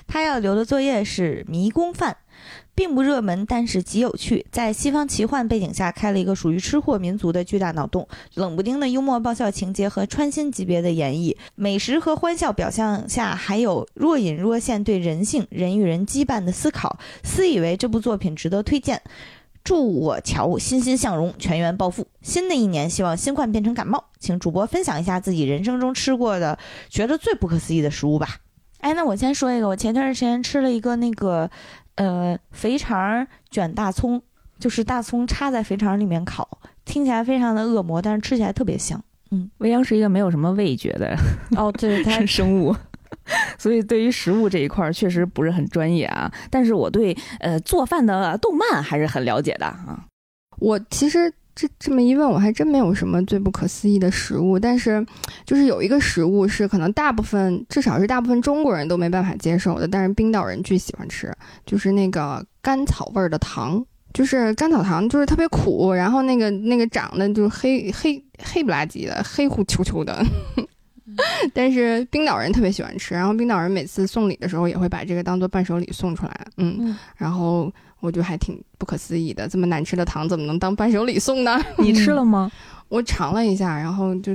[0.08, 2.16] 他要留的作业是迷宫饭。
[2.78, 4.46] 并不热门，但是极有趣。
[4.52, 8.06] 在西方奇幻背景下，开了一个属于吃货民族的巨大脑洞。
[8.34, 17.00] 冷不丁的幽默爆笑情节和穿心级别的演绎，美食和欢笑表象下，还有若隐若现对人性、人与人羁绊的思考。
[17.24, 19.02] 私以为这部作品值得推荐。
[19.64, 22.06] 祝我乔欣欣向荣，全员暴富。
[22.22, 24.04] 新的一年，希望新冠变成感冒。
[24.20, 26.56] 请主播分享一下自己人生中吃过的
[26.88, 28.36] 觉得最不可思议的食物吧。
[28.78, 31.50] 哎，那我先说一个，我前段时间吃了一个那个。
[31.98, 34.22] 呃，肥肠卷大葱，
[34.58, 39.02] 就是大葱插在肥肠里面烤，听起来非常的恶魔，但是吃起来特别香。
[39.30, 41.14] 嗯，未央是一个没有什么味觉的
[41.56, 42.74] 哦，对，它 生物，
[43.58, 46.32] 所以对于食物这一块确实不是很专业啊。
[46.50, 50.06] 但是我对呃做饭的动漫还是很了解的啊。
[50.58, 51.32] 我其实。
[51.60, 55.04] 这这么一问，我还真没有什么最不可思议的食物，但是，
[55.44, 61.34] 就是有一个食物是可能大部分，至少是大部分中国人都没办法接受的，但是冰岛人巨喜欢吃，
[61.66, 63.84] 就是那个甘草味儿的糖，
[64.14, 70.24] 就是甘草糖，就是特别苦，然后那个那个长得就是黑黑黑不拉几的，黑乎球球的，
[71.52, 77.68] 但是冰岛人特别喜欢吃，然后冰岛人每次送礼的时候也会把这个当做伴手礼送出来，嗯，然后。
[78.00, 81.60] 我就还挺不可思议的，这么难吃的糖怎么能当伴手礼送呢？
[81.78, 82.50] 你吃了吗？
[82.88, 84.34] 我尝了一下，然后就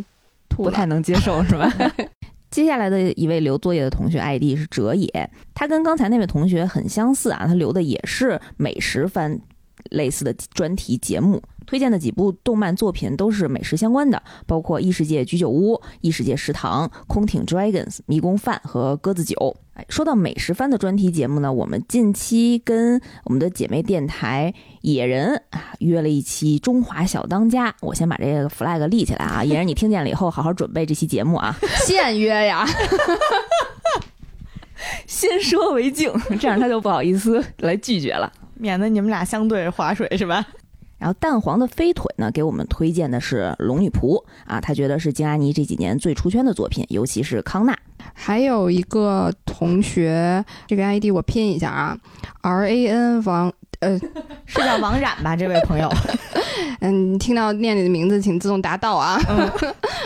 [0.50, 1.72] 吐不太能接受，是吧？
[2.52, 5.10] 接下来的一位留作业的同学 ID 是哲野，
[5.56, 9.40] 他跟刚才那位同学很相似啊，他留的也是美食番
[9.90, 19.56] 类似的专题节目，推荐的几部动漫作品都是美食相关的，包括《异世界居酒屋》《异世界食堂》《空挺 Dragons》迷宫饭和鸽子酒。
[19.74, 31.58] 哎，说到美食番的专题节目呢，我们近期跟我们的姐妹电台野人啊约了一期《中华小当家》，我先把这个 flag 立起来啊， 野人你听见了以后好好准备这期节目啊，
[31.88, 32.68] 现约呀，
[35.08, 38.32] 先说为敬，这样他就不好意思来拒绝了。
[38.56, 40.46] 免得你们俩相对划水是吧？
[41.04, 47.78] 然后蛋黄的飞腿呢，给我们推荐的是《龙女仆》啊，他觉得是金阿尼这几年最出圈的作品，尤其是康纳。
[48.14, 51.98] 还有一个同学，这个 ID 我拼一下啊
[52.42, 53.98] ，R A N 王，呃，
[54.46, 55.36] 是叫王冉吧？
[55.36, 55.90] 这位朋友，
[56.82, 59.20] 嗯，听到念你的名字，请自动答到啊。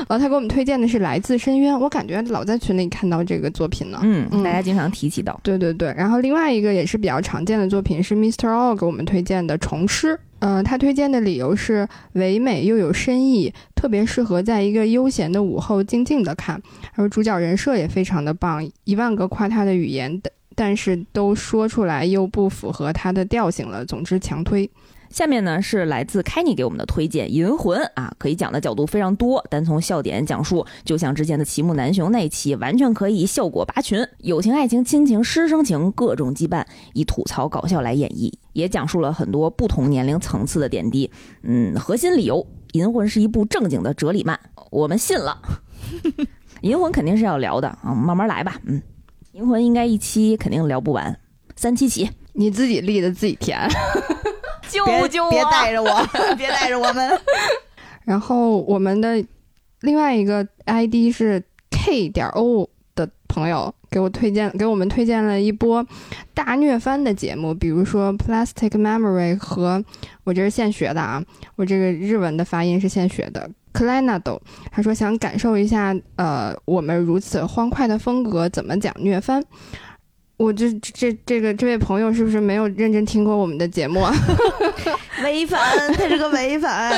[0.07, 3.99] 呃， 他给我们推荐的是《来自深渊》，我感觉老在群里看到这个作品呢。
[4.03, 5.39] 嗯，嗯大家经常提起到。
[5.43, 8.49] 对对对，然后另外一个也是比较常见的作品是 Mr.
[8.49, 10.13] O 给我们推荐的《虫师》。
[10.39, 16.61] 呃，他推荐的理由是唯美又有深意，特别适合在一个悠闲的午后静静的看。
[16.95, 23.85] 而主角人设也非常的棒，一万个夸他的语言，但但是都说出来又不符合他的调性了。
[23.85, 24.67] 总之强推。
[25.09, 41.09] 下面呢是来自开尼给我们的推荐《银魂》啊，可以讲的角度非常多，单从笑点讲述，就像之前的齐木南雄那期，完全可以效果拔群，友情、爱情、亲情、师生情各种羁绊，以吐槽搞笑来演绎，也讲述了很多不同年龄层次的点滴。
[41.43, 42.41] 嗯，核心理由，
[42.73, 44.39] 《银魂》是一部正经的哲理漫，
[44.71, 45.39] 我们信了。
[46.61, 48.55] 银魂肯定是要聊的啊，慢慢来吧。
[48.65, 48.81] 嗯，
[49.33, 51.19] 银魂应该一期肯定聊不完，
[51.55, 52.09] 三期起。
[52.33, 53.59] 你自己立的自己填。
[54.69, 55.29] 救别救我！
[55.31, 57.19] 别带着我， 别带着我们。
[58.03, 59.23] 然后我们的
[59.81, 61.41] 另外一个 ID 是
[61.71, 65.85] K 点 O 的朋友给我推荐，给我们推荐了一波
[66.33, 69.81] 大虐番的节目，比如说 Plastic Memory 和
[70.27, 71.23] 我这是现学的啊，
[71.55, 79.41] 我这个日文的发音是现学的 n a d o 他说想感受一下，呃，我们如此欢快的风格怎么讲虐番。
[80.35, 84.13] 我这这这个这位朋友是不是没有认真听过我们的节目啊？
[85.23, 85.59] 违反，
[85.93, 86.93] 他是个违反。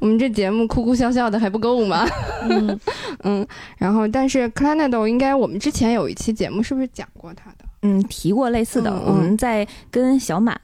[0.00, 2.08] 我们这节目哭哭笑笑的还不够吗？
[2.48, 2.80] 嗯，
[3.24, 7.66] 嗯，然后但是 c l a n a d o 应该我们之前有一期节目是不是讲过他的？
[7.82, 8.90] 嗯，提过类似的。
[9.04, 10.56] 我们在跟小满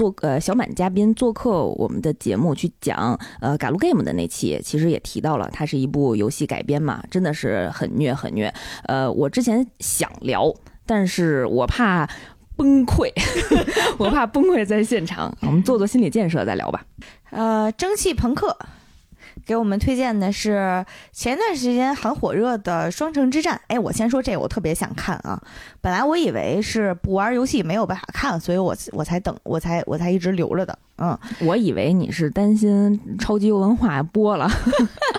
[0.00, 8.50] 做呃小满嘉宾做客我们的节目去讲呃《g a l Game》的那期，其实也提到了，它是一部游戏改编嘛，真的是很虐很虐。
[8.84, 10.50] 呃，我之前想聊，
[10.86, 12.08] 但是我怕
[12.56, 13.12] 崩溃，
[14.00, 15.36] 我怕崩溃在现场。
[15.42, 16.82] 我们做做心理建设再聊吧。
[17.28, 18.56] 呃，蒸汽朋克
[19.46, 23.56] 给我们推荐的是前段时间很火热的《双城之战》。
[23.68, 25.40] 哎，我先说这个，我特别想看啊。
[25.80, 30.78] 本来我以为是不玩游戏没有办法看，所以我我才等，我才我才一直留着的。
[30.98, 34.50] 嗯，我以为你是担心超级文化播了，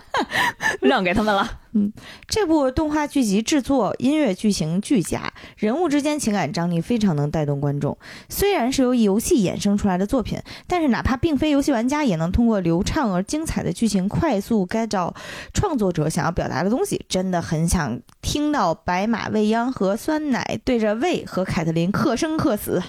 [0.82, 1.50] 让给他们了。
[1.74, 1.92] 嗯
[2.28, 7.98] 这部动画剧集制作、音乐剧情俱佳，人物之间情感张力非常能带动观众。
[8.30, 15.16] 虽然是由游戏衍生出来的作品，但是哪怕并非游戏玩家，也能通过流畅而精彩的剧情，快速 get 到
[15.54, 17.06] 创作者想要表达的东西。
[17.08, 22.82] 真的很想听到白马未央和酸奶对着魏和凯特琳克生克死。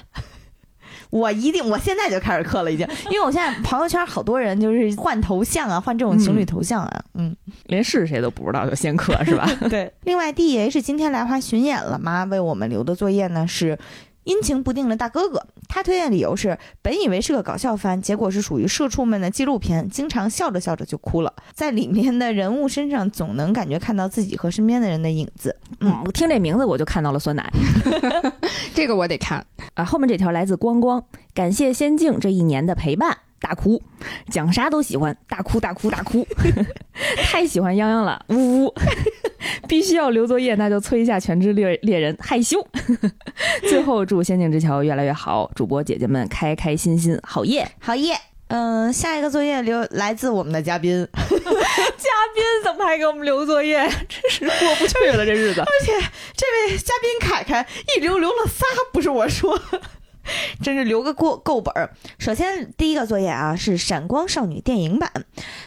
[1.13, 7.37] 我一定，我现在就开始刻了，已经， 因为我现在朋友圈好多人就是换头像啊，换这种情侣头像啊，嗯
[7.67, 9.47] 连是谁都不知道就先刻是吧？
[9.69, 12.25] 对，另外 D H 今天来华巡演了吗？
[12.31, 13.79] 为我们留的作业呢是
[14.25, 15.47] 阴晴不定的大哥哥。
[15.68, 21.33] 他推荐理由是，本以为是个搞笑番，结果是属于社畜们的纪录片，经常笑着笑着就哭了。
[21.55, 25.57] 在里面的人物身上，总能感觉看到自己和身边的人的影子。
[25.81, 27.51] 嗯，我听这名字我就看到了酸奶
[28.75, 29.45] 这个我得看。
[29.75, 29.85] 啊。
[29.85, 31.03] 后面这条来自光光，
[31.33, 33.83] 感谢仙境这一年的陪伴，大哭，
[34.31, 36.27] 讲啥都喜欢，大哭大哭大哭，
[37.25, 38.75] 太喜欢泱泱了，呜呜。
[39.68, 42.66] 必须要留作业，那就催一下《全职猎猎人》，害羞。
[43.68, 47.70] 最后祝《仙境之桥》越来越好，主播姐姐们开开心心，好耶！
[47.80, 48.14] 好耶！
[48.49, 51.24] 嗯、下一个作业留来自我们的嘉宾， 嘉
[52.34, 53.78] 宾怎么还给我们留作业？
[54.09, 55.62] 真是过不去了，这日子。
[55.62, 55.93] 而且
[56.36, 57.66] 这位嘉宾凯凯
[57.97, 59.59] 一留留了仨，不是我说，
[60.62, 61.91] 真是留个过够本儿。
[62.18, 65.11] 首先第一个作业啊是《闪光少女》电影版，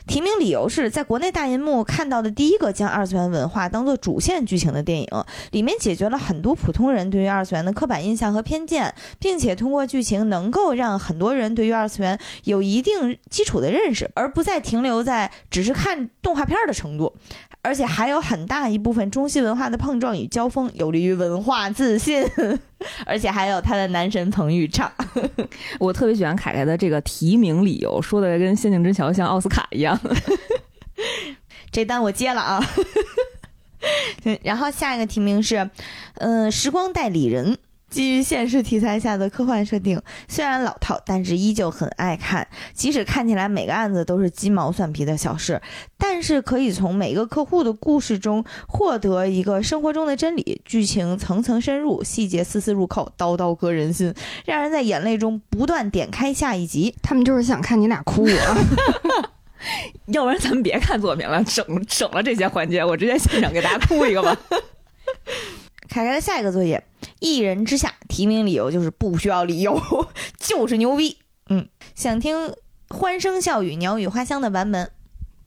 [0.08, 5.08] 提名理由是在国内大银幕看到的第一个将二次元文化当做主线剧情的电影，
[5.52, 17.16] 里面解决了很多普通人对于二次元的刻板印象和偏见，并且通过剧情能够让很多人对于二次元有一定基础的认识，而不再停留在只是看动画片儿的程度。
[17.66, 22.24] 而且还有很大一部分中西文化的碰撞与交锋，有利于文化自信。
[23.06, 24.92] 而且还有他的男神彭昱畅，
[25.80, 30.00] 我特别喜欢凯凯的这个提名理由，说的跟《仙境之桥》像奥斯卡一样。
[31.72, 32.64] 这单我接了啊。
[34.44, 35.70] 然后下一个提名是，
[36.16, 37.58] 嗯，时光代理人。
[37.90, 42.46] 基于现实题材下的科幻设定，虽然老套，但是依旧很爱看。
[42.74, 45.62] 即使看起来每个案子都是鸡毛蒜皮的小事，
[45.98, 50.62] 但是可以从每个客户的故事中获得一个生活中的真理。
[50.66, 54.14] 剧情层层深入，细节丝丝入扣，刀刀割人心，
[54.46, 56.94] 让人在眼泪中不断点开下一集。
[57.02, 58.58] 他们就是想看你俩哭啊！
[60.08, 64.38] 要不然咱们别看作品了，省省了这些环节，我直接现场给大家哭一个吧。
[65.88, 66.78] 凯凯的下一个作业，
[67.26, 69.82] 《一人之下》提名理由就是不需要理由，
[70.38, 71.18] 就是牛逼。
[71.50, 72.54] 嗯，想听
[72.90, 74.90] 欢声笑语、鸟语花香的版本，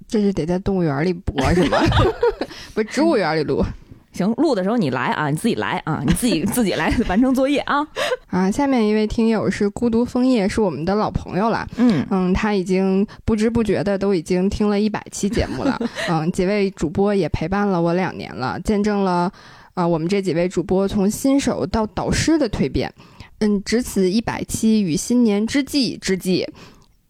[0.09, 1.79] 这是得在动物园里播是吗？
[2.75, 3.65] 不是植物园里录。
[4.13, 7.87] 行，录的时候你来啊，你自己来啊，你自己 自己来完成作业啊。
[8.27, 11.65] 啊，下面一位听友是孤独枫叶，是我们的老朋友了。
[11.77, 15.81] 嗯嗯，他已经不知不觉的都已经听了一百期节目了。
[16.09, 19.33] 嗯，几位主播也陪伴了我两年了，见证了。
[19.79, 22.93] 啊，我们这几位主播从新手到导师的蜕变，
[23.39, 26.45] 嗯，值此一百期与新年之际之际，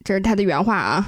[0.04, 1.02] 这是他的原话啊。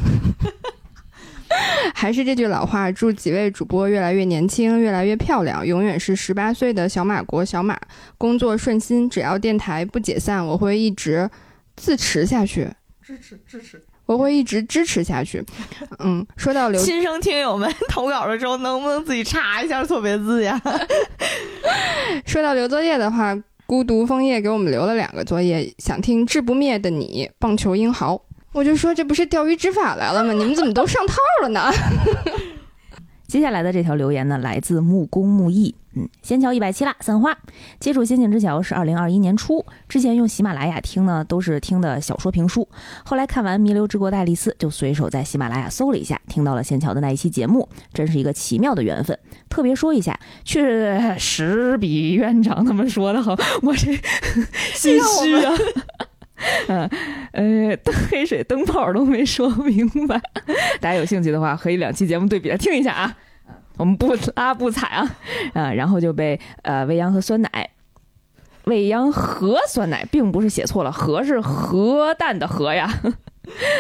[1.95, 7.79] 还是这句老话，祝几位主播越来越年轻，越来越漂亮，永远是十八岁的小马国小马，
[8.17, 9.11] 工作顺心。
[9.11, 11.29] 只要电台不解散，我会一直
[11.77, 12.71] 自持下去，
[13.03, 13.85] 支持支持。
[14.11, 15.41] 我会一直支持下去。
[16.03, 20.61] 嗯，说到刘新生听友们投稿的时候，能不能自己查一下错别字呀？
[22.27, 28.21] 说到留作业的话，孤独枫叶给我们留了两个作业，想听《志不灭的你》棒球英豪。
[28.53, 30.33] 我就说这不是钓鱼执法来了吗？
[30.33, 31.71] 你们怎么都上套了呢？
[33.31, 35.73] 接下来的这条留言呢，来自木工木艺。
[35.95, 37.37] 嗯，仙桥一百七啦，散花
[37.79, 42.69] 接触《仙境之桥》是二零二一年初，之前用喜马拉雅听呢，都是听的小说评书。
[43.05, 49.17] 后来看完《弥留之国的爱丽丝》，就随手在喜马拉雅搜了一下，听到了仙桥的那一期节目，真是一个奇妙的缘分。
[49.49, 53.93] 特别说一下，确实比院长他们说的好，我这
[54.75, 55.53] 心虚啊。
[56.69, 56.89] 嗯，
[57.33, 57.79] 呃，
[58.09, 60.21] 黑水灯泡都没说明白，
[60.81, 63.17] 大家有兴趣的话，可以两期节目对比着听一下啊。
[63.77, 65.17] 我们不拉不踩啊，
[65.55, 67.71] 啊，然后就被呃未央和酸奶，
[68.65, 72.93] 未央和酸奶并不是写错了，和是核弹的核呀，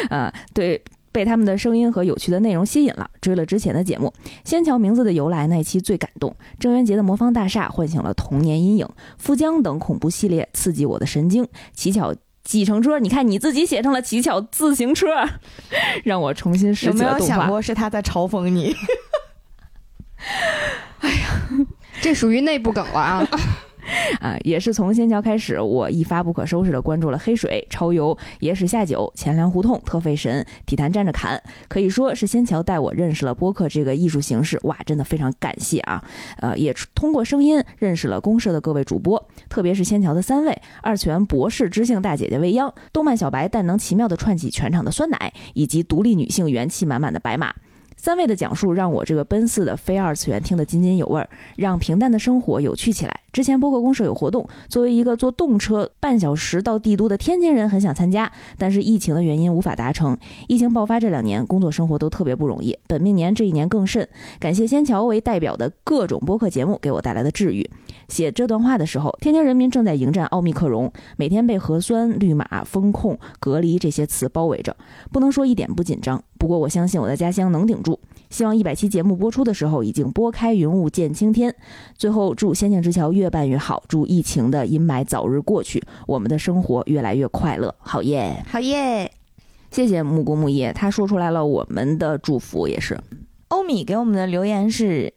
[0.08, 0.82] 啊，对，
[1.12, 4.10] 被他们的声音和有趣的内容吸引了，追了之前的节目。
[4.42, 8.88] 仙桥名字的由来那一期最感动，郑渊洁的魔方大厦唤醒了童年阴影，
[9.18, 12.14] 富江等恐怖系列刺激我的神经，乞巧。
[12.42, 15.06] 计程车，你看你自己写成了乞巧自行车，
[16.04, 17.06] 让我重新拾起了动画。
[17.06, 18.74] 有没有想过是他在嘲讽你？
[21.00, 21.30] 哎呀，
[22.02, 23.26] 这属于内部梗了啊！
[24.20, 34.58] 啊，也是从仙桥开始，我一发不可收拾的关注了黑水、超游、野史下酒、钱粮胡同、特费神、体坛站着侃，可以说是仙桥带我认识了播客这个艺术形式。
[34.64, 36.02] 哇，真的非常感谢啊！
[36.38, 47.54] 呃，也通过声音认识了公社的各位主播，特别是仙桥的三位二次元博士知性大姐姐未央、动漫小白但能奇妙的串起全场的酸奶，以及独立女性元气满满的白马。
[48.02, 53.20] 三位的讲述让我这个奔四的非二次元听得津津有味儿，让平淡的生活有趣起来。
[53.30, 60.16] 之前播客公社有活动，作为一个坐动车半小时到帝都的天津人，很想参加，但是疫情的原因无法达成。
[60.48, 64.08] 疫情爆发这两年，工作生活都特别不容易，本命年这一年更甚。
[64.38, 67.70] 感谢仙桥为代表的各种播客节目给我带来的治愈。
[68.08, 74.74] 写这段话的时候，天津人民正在迎战奥密克戎，每天被核酸、绿码、风控、隔离这些词包围着，
[75.12, 76.20] 不能说一点不紧张。
[76.38, 77.89] 不过我相信我的家乡能顶住。
[78.30, 81.54] 希望一百期节目播出的时候，已经拨开云雾见青天。
[81.98, 87.74] 最后祝仙境之桥越办越好，祝疫情的阴霾早日过去，我们的生活越来越快乐。
[87.80, 89.12] 好耶，好耶！
[89.70, 92.98] 谢谢木工木叶，他说出来了我们的祝福，也是。
[93.48, 95.12] 欧米给我们的留言是：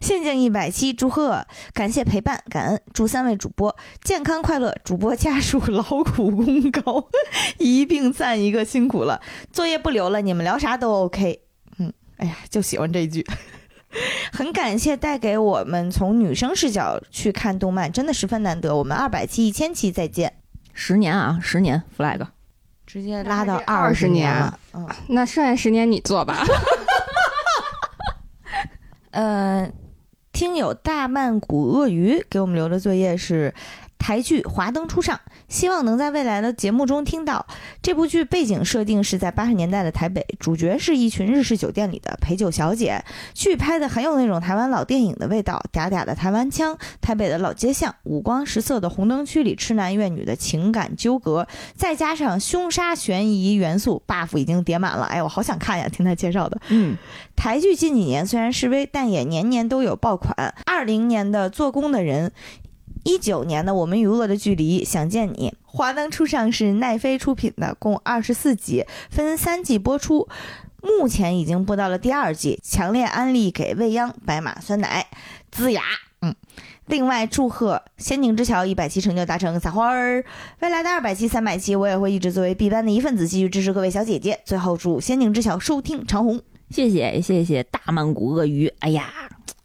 [0.00, 7.08] 仙境一百期祝贺，感谢陪伴，感恩，祝三位主播健康快乐，主播家属劳苦功高，
[7.58, 9.20] 一并赞一个辛苦了。
[9.52, 11.45] 作业不留了，你们聊啥都 OK。
[12.18, 13.26] 嗯，哎呀，就喜欢这一句。
[14.32, 18.76] 很感谢带给我们从女生视角去看动漫，真的十分难得。
[18.76, 20.34] 我们二百期、一千期再见，
[20.74, 22.26] 十年啊，十年 flag，
[22.86, 24.58] 直接拉到二十年了。
[24.74, 26.44] 嗯，那剩下十年你做吧。
[29.12, 29.72] 嗯，
[30.32, 33.54] 听友大曼谷鳄鱼给我们留的作业是
[33.98, 35.16] 台剧《华灯初上》，
[35.48, 37.46] 希望能在未来的节目中听到。
[37.82, 43.04] 这部剧背景设定是在八十年代的台北，主角是一群日式酒店里的陪酒小姐。
[43.34, 55.04] 剧拍的很有那种台湾老电影的味道，嗲嗲的台湾腔，台北的老街巷，五光十色的红灯区里痴男怨女的情感纠葛，再加上凶杀悬疑元素，buff 已经叠满了。
[55.06, 55.88] 哎，我好想看呀！
[55.88, 56.96] 听他介绍的，嗯，
[57.34, 60.54] 台剧近几年虽然示威，但也年年都有爆款。
[60.64, 62.30] 二零年的《做工的人》。
[63.06, 70.28] 一九年的《我们与恶的距离》，想见你，《华灯初上》是奈飞出品的，共二十四集，分三季播出，
[70.82, 75.06] 目前已经播到了第二季，强烈安利给未央白马酸奶，
[75.52, 75.82] 滋牙。
[76.22, 76.34] 嗯，
[76.86, 80.24] 另外祝贺《仙境之桥》一百期成就达成，撒花儿！
[80.58, 84.40] 未来的二百期、三百期，我也会一直作为 B 班的一份子，继续支持各位小姐姐。
[84.44, 88.66] 最后祝《仙境之桥》收听长虹，谢谢谢谢大曼谷鳄鱼。
[88.80, 89.12] 哎呀，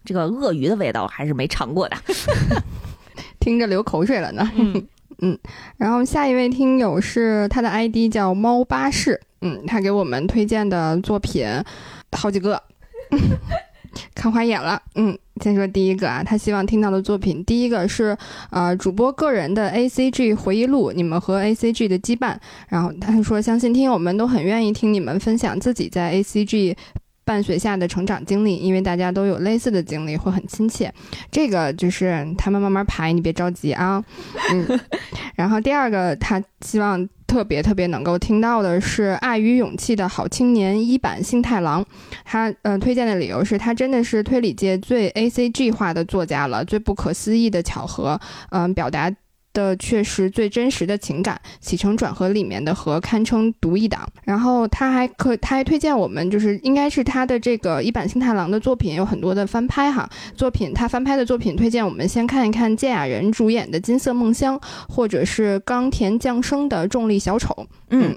[0.04, 1.96] 这个鳄鱼的味道还是没尝过的。
[3.42, 4.48] 听着流口水了呢，
[5.18, 5.36] 嗯，
[5.76, 11.44] 然后下一位听友是他的 ID 叫猫巴士，嗯，他给我们推荐的作品
[12.12, 12.62] 好几个，
[14.14, 18.16] 看花眼了，嗯，先说第一个啊，他希望听到的作品，第一个是
[18.50, 22.36] 呃主播个人的 ACG 回忆录，你们和 ACG 的羁绊，
[22.68, 26.76] 然后他说相信听友们都很愿意听你们分享自己在 ACG。
[27.24, 30.92] 伴随下的成长经历，因为大家都有类似的经历，会很亲切。
[31.30, 34.02] 这个就是他们慢慢排，你别着急啊。
[34.52, 34.80] 嗯，
[35.36, 41.84] 然后第二个，他希望特别特别能够听到的是《爱与勇气的好青年》一版幸太郎。
[42.24, 48.20] 他呃推荐的理由是他真的是推理界最 A C G 化的作家了，最不可思议的巧合，
[48.50, 49.12] 嗯，表达。
[49.52, 54.08] 的确实最真实的情感，起承转合里面的和堪称独一档。
[54.24, 60.08] 然后他还可他还推荐我们，就是应该是他的这个一版新太郎的作品有很多的翻拍哈。
[60.34, 67.54] 作品他翻拍的作品推荐我们先看一看健雅人主演的《金色梦乡》，或者是冈田将生的《重力小丑》。
[67.90, 68.16] 嗯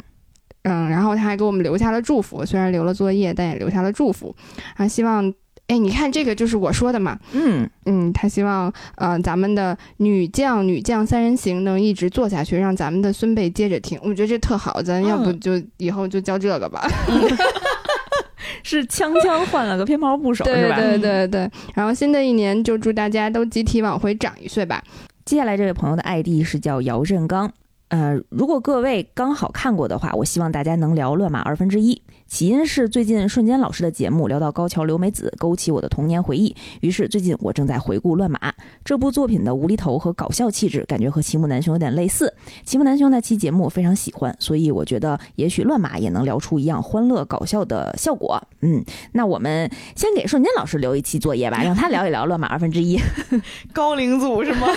[0.64, 4.36] 嗯，然后他还给我们留下了祝福，虽然留了作业，但也留下了祝福
[4.76, 5.34] 啊，希望。
[5.68, 16.88] 哎，你看这个就是我说的嘛，嗯嗯，他希望呃咱们的女将女将三人行能一直做下去，让咱们的孙辈接着听，我觉得这特好，咱要不就以后就叫这个吧
[18.62, 20.76] 是锵锵换了个偏旁部首是吧？
[20.76, 24.84] 对对对，然后新的一年就祝大家都集体往回长一岁吧。
[25.24, 27.52] 接下来这位朋友的 ID 是叫姚振刚，
[27.90, 32.00] 呃，如果各位刚好看过的话，我希望大家能聊乱码二分之一。
[32.28, 36.56] 起因是最近瞬间老师的节目聊到高桥留美子，勾起我的童年回忆。
[36.82, 38.38] 于是最近我正在回顾《乱马》
[38.84, 42.34] 这部作品的无厘头和搞笑气质，感觉和齐木楠雄有点类似。
[42.66, 48.42] 齐木楠雄那期节目我非常喜欢，所以我觉得也许《乱马》也能聊出一样欢乐搞笑的效果。
[48.62, 52.98] 嗯，那我们先给瞬间老师留一期作业吧， 让他聊一聊《乱马二分之一》。
[53.72, 54.68] 高龄组是吗？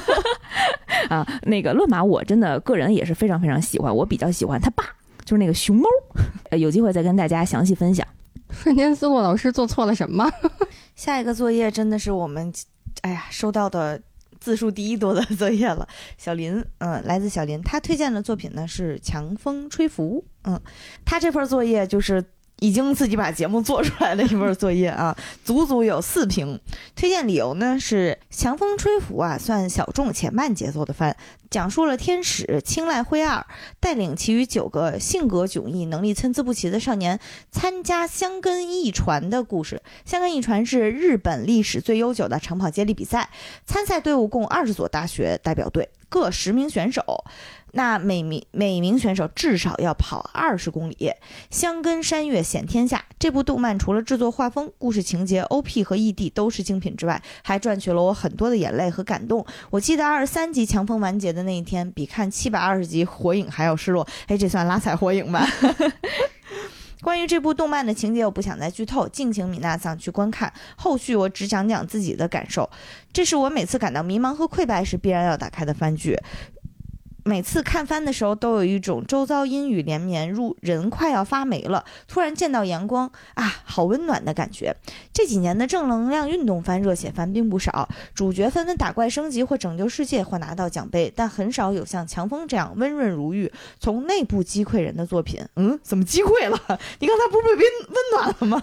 [1.08, 4.84] 啊，那个《乱马》我真的个人也是非常非常喜欢，我比较喜欢他爸。
[5.28, 5.86] 就是那个熊猫，
[6.48, 8.06] 呃，有机会再跟大家详细分享。
[8.50, 10.26] 瞬间思路老师做错了什么？
[10.96, 12.50] 下一个作业真的是我们，
[13.02, 14.00] 哎呀，收到的
[14.40, 15.86] 字数第一多的作业了。
[16.16, 20.24] 小林，嗯，来自小林，他推荐的作品呢是《强风吹拂》。
[20.50, 20.58] 嗯，
[21.04, 22.24] 他这份作业就是。
[22.60, 26.58] 已经自己把节目做出来的一份作业啊， 足足有四瓶。
[26.96, 31.14] 推荐理由呢是《强风吹拂》啊，算小众且慢节奏的番，
[31.50, 33.46] 讲述了天使青睐灰二
[33.78, 39.80] 带领其余九个性格迥异、能力参差不齐的少年参加香根一传的故事。
[40.04, 43.30] 香根一传是日本历史最悠久的长跑接力比赛，
[43.66, 47.24] 参赛队伍共二十所大学代表队，各十名选手。
[47.72, 51.12] 那每名每名选手至少要跑二十公里，
[51.50, 53.04] 香根山岳显天下。
[53.18, 59.44] 这部动漫除了制作、画风、故事情节、OP 和 ED 都是精品之外，还赚取了我很多的眼泪和感动。
[59.70, 64.06] 我记得二十三集强风完结的那一天，比看七百二十集火影还要失落。
[64.26, 65.46] 哎，这算拉踩火影吧？
[67.00, 70.52] 关于这部动漫的情节，我不想再剧透，敬请米娜桑去观看。
[70.76, 72.68] 后续我只讲讲自己的感受。
[73.12, 76.18] 这是我每次感到迷茫和溃败时必然要打开的番剧。
[77.28, 84.74] 每次看番的时候，都有一种周遭阴雨连绵，入人快要发霉了，突然见到阳光啊，好温暖的感觉。
[85.12, 95.44] 这几年的正能量运动番、热血番并不少，主角纷纷打怪升级或拯救世界或拿到奖杯，但很少有像强风这样温润如玉、从内部击溃人的作品。
[95.56, 96.58] 嗯，怎么击溃了？
[96.98, 98.62] 你刚才不是被温温暖了吗？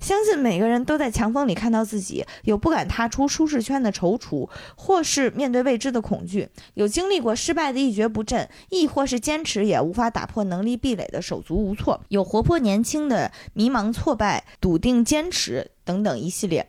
[0.00, 16.68] 相信每个人都在强风里看到自己，有不敢踏出舒适圈的踌躇，或是面对未知的恐惧；有经历过失败的一蹶不振，亦或是坚持也无法打破能力壁垒的手足无措；有活泼年轻的迷茫挫败、笃定坚持等等一系列。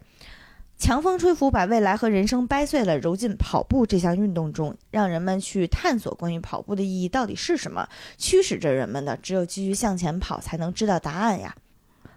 [0.78, 7.86] 强风吹拂，把未来和人生掰碎了，揉进跑步这项运动中，让人们去探索关于跑步的意义到底是什么，
[8.18, 11.54] 驱使着人们的，只有继续向前跑，才能知道答案呀。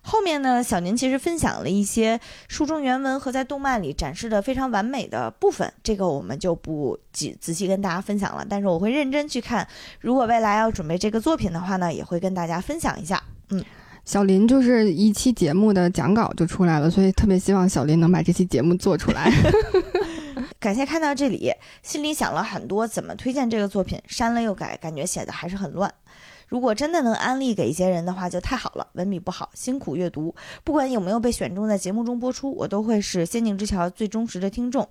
[0.02, 8.44] 后面呢，小宁其实分享了一些书中原文和在动漫里展示的非常完美的部分，这个我们就不仔仔细跟大家分享了。
[8.48, 9.66] 但是我会认真去看，
[10.00, 13.22] 如果未来要准备这个作品的话呢，也会跟大家分享一下。
[13.50, 13.64] 嗯。
[14.04, 19.32] 小林就是一期节目的讲稿就出来了，所以特别希望小林能把这期节目做出来。
[20.58, 21.52] 感谢看到这里，
[21.84, 25.92] 心里想了很多怎么推荐这个作品，删了又改，感觉写的还是很乱。
[26.52, 28.86] 如果真的能安利给一些人的话，就太好了。
[28.92, 34.86] 文笔不好，辛苦阅读，不管有没有被选中在节目中播出，我都会是《仙境之桥》最忠实的听众。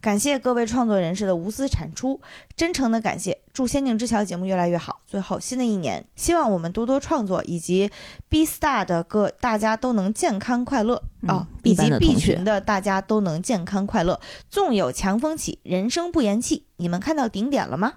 [0.00, 2.18] 感谢各位创作人士的无私产出，
[2.56, 3.38] 真诚的感谢。
[3.52, 5.02] 祝《仙境之桥》节目越来越好。
[5.06, 7.90] 最后，新的一年，希望我们多多创作，以及
[8.30, 14.18] B Star 的各大家都能健康快乐啊，以及 B 群的大家都能健康快乐。
[14.48, 16.64] 纵有强风起，人生不言弃。
[16.78, 17.92] 你们看到顶点了吗？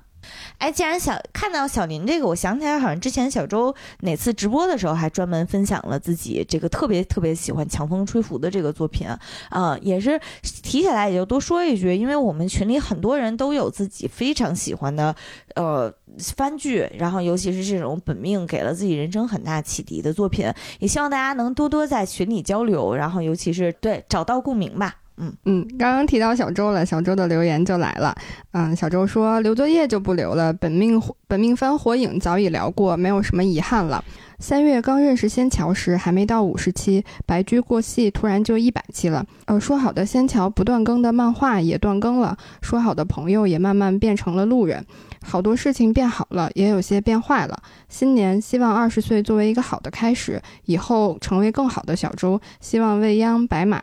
[0.57, 9.07] 哎，既然小看到小林这个，我想起来，好像之前小周哪次直播的时候，还专门分享了自己这个特别特别喜欢《强风吹拂》的这个作品
[9.49, 15.15] 啊，也是提起来也就多说一句，因为我们群里很多人都有自己非常喜欢的
[15.55, 15.93] 呃
[16.35, 24.95] 番剧，然后尤其是这种本命给了自己人生很大启迪的作品，也希望大家能多多在群里交流，然后尤其是对找到共鸣吧。
[25.17, 28.15] 嗯嗯，刚刚提到小周了，小周的留言就来了。
[28.51, 34.03] 嗯，小周说留作业就不留了，本命本命番火影早已聊过，没有什么遗憾了。
[34.39, 39.25] 三月刚认识仙桥时还没到五十期，白驹过隙，突然就一百期了。
[39.45, 44.85] 呃，说好的仙桥不断更的漫画也断更了，说好的朋友也慢慢变成了路人，
[45.23, 47.59] 好多事情变好了，也有些变坏了。
[47.89, 52.39] 新年希望二十岁作为一个好的开始，以后成为更好的小周。
[52.61, 53.81] 希望未央白马。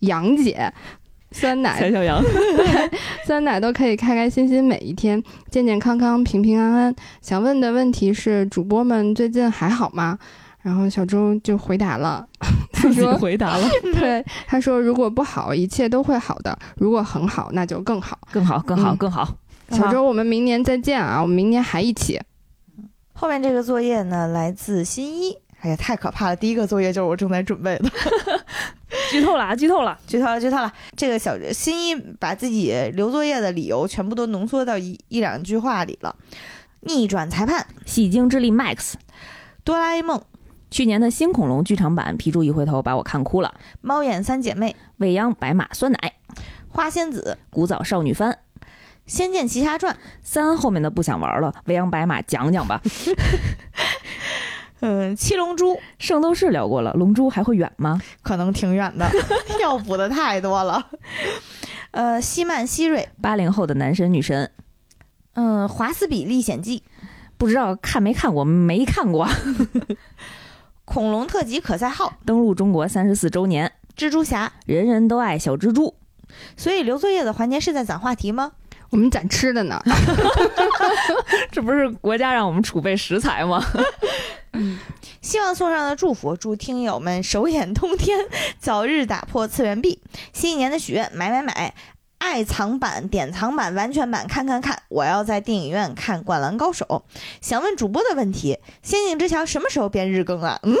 [0.00, 0.72] 杨姐，
[1.32, 2.22] 酸奶， 小小杨，
[3.24, 6.94] 酸奶都可以开开心心每一天，健健康康，平平安安。
[7.20, 10.18] 想问的问题是，主播们最近还好吗？
[10.62, 12.26] 然后小周就回答了，
[12.72, 13.68] 他说回答了，
[14.00, 19.36] 对，他说如果不好，一切都会好的；如果很好，那就更好，更好，更好，更好。
[19.70, 21.20] 小周，我们明年再见啊！
[21.20, 22.20] 我们明年还一起。
[23.12, 25.36] 后面这个作业呢，来自新一。
[25.60, 26.36] 哎呀，太可怕了！
[26.36, 27.90] 第一个作业就是我正在准备的，
[29.14, 29.54] 剧透了啊！
[29.54, 30.72] 剧透了，剧透了，剧透了！
[30.96, 36.16] 这个小新一把自己留作业的理由全部都浓缩到一一两句话里了。
[36.80, 38.94] 逆转裁判，戏精之力 Max，
[39.62, 40.20] 哆啦 A 梦，
[40.68, 43.54] 去年的新恐龙剧场版，皮猪一回头把我看哭了。
[43.80, 46.14] 猫眼三姐妹，未央白马酸奶，
[46.68, 48.38] 花仙子，古早少女番，
[49.06, 52.82] 仙剑奇侠传三后面的不想玩了，未央白马讲讲吧。
[54.86, 57.98] 嗯，七龙珠，圣斗士聊过了，龙珠还会远吗？
[58.22, 59.10] 可能挺远的，
[59.58, 60.90] 要补的太多了。
[61.92, 64.50] 呃，西曼希瑞，八零后的男神女神。
[65.36, 66.82] 嗯，华斯比历险记，
[67.38, 69.26] 不知道看没看过，没看过。
[70.84, 73.72] 恐龙特辑可赛号，登陆中国三十四周年。
[73.96, 75.94] 蜘蛛侠，人人都爱小蜘蛛。
[76.58, 78.52] 所以留作业的环节是在攒话题吗？
[78.94, 79.82] 我们攒吃的呢。
[81.50, 83.60] 这不是国家让我们储备食材吗？
[84.54, 84.78] 嗯，
[85.20, 88.20] 希望送上的祝福，祝听友们手眼通天，
[88.60, 90.00] 早日打破次元壁。
[90.32, 91.74] 新一年的许愿，买买买，
[92.18, 94.80] 爱藏版、典藏版、完全版，看看看。
[94.88, 96.86] 我要在电影院看《灌篮高手》。
[97.40, 100.60] 想问主播的问题：仙境之桥什么时候变日更啊？
[100.62, 100.76] 嗯，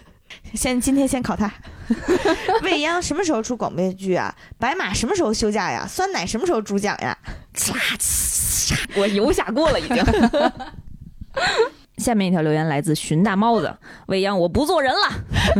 [0.56, 1.52] 先今天先考他。
[2.62, 4.34] 未央什么时候出广播剧啊？
[4.58, 5.86] 白马什么时候休假呀？
[5.88, 7.16] 酸奶什么时候主讲呀？
[8.96, 9.96] 我油下锅了已经。
[11.98, 13.76] 下面一条留言来自寻大猫子，
[14.06, 15.10] 未央我不做人了，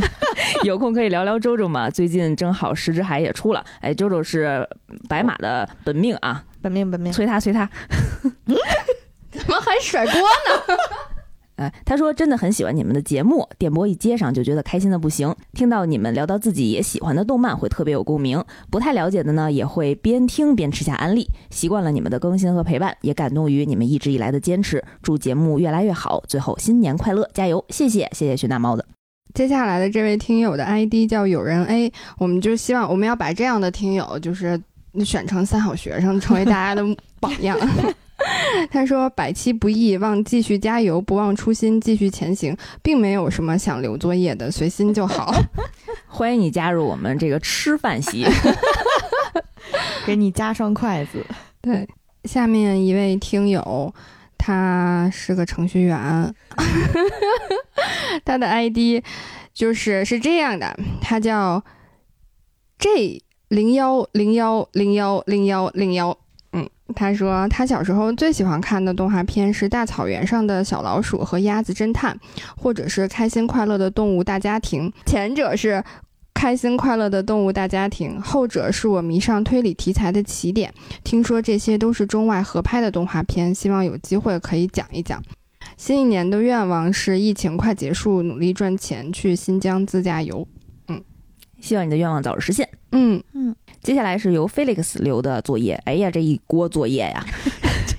[0.63, 1.91] 有空可以聊聊周周嘛？
[1.91, 4.65] 最近正好石之海也出了，哎，周周是
[5.09, 7.69] 白马的本命啊，本命本命，催他催他，
[9.33, 10.77] 怎么还甩锅呢？
[11.59, 15.35] 哎，他说真的很喜欢你们的节目，电波一接上就觉得开心的不行。
[15.55, 18.43] 听到你们聊到自己也喜欢的动漫，会特别有共鸣。
[18.71, 21.29] 不太了解的呢，也会边听边吃下安利。
[21.51, 24.83] 习惯了你们的更新和陪伴，也感动于你们一直以来的坚持。
[25.03, 26.23] 祝节目越来越好。
[26.29, 27.65] 最后新年快乐，加油！
[27.71, 28.87] 谢谢谢谢徐大猫的。
[29.35, 34.61] 接下来的这位听友的 ID 叫有人 A，我们就希望我们要把这样的听友就是
[35.05, 36.85] 选成三好学生，成为大家的
[37.19, 37.59] 榜样。
[38.71, 45.33] 他说：“百期不易，望继续加油，不忘初心，继续前行，并没有什么想留作业的，随心就好。
[46.07, 48.27] 欢迎你加入我们这个吃饭席，
[50.07, 51.25] 给你加双筷子。
[51.61, 51.89] 对，
[52.25, 53.93] 下面一位听友，
[54.37, 56.35] 他是个程序员，
[58.25, 59.03] 他的 ID
[59.53, 61.63] 就是是这样的，他叫
[62.79, 66.19] J 零幺零幺零幺零幺零幺。
[66.89, 72.15] 嗯，他说他小时候最喜欢看的动画片是《大草原上的小老鼠》和《鸭子侦探》，
[72.57, 74.91] 或者是《开心快乐的动物大家庭》。
[75.07, 75.75] 前者是
[76.35, 80.73] 《开心快乐的动物大家庭》，后者是我迷上推理题材的起点。
[81.05, 85.23] 听说这些都是中外合拍的动画片，希望有机会可以讲一讲。
[85.77, 90.47] 新一年的愿望是疫情快结束，努力赚钱去新疆自驾游。
[90.89, 91.03] 嗯
[91.61, 92.69] 希望你的愿望早日实现。
[92.93, 95.81] 嗯嗯，接下来是由 Felix 留的作业。
[95.85, 97.25] 哎呀，这一锅作业呀！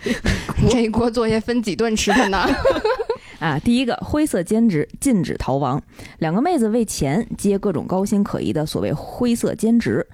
[0.70, 2.46] 这一锅作业分几顿吃的呢？
[3.40, 5.82] 啊，第一个灰色兼职禁止逃亡，
[6.20, 10.06] 两个妹子为钱接各种高薪可疑的所谓灰色兼职，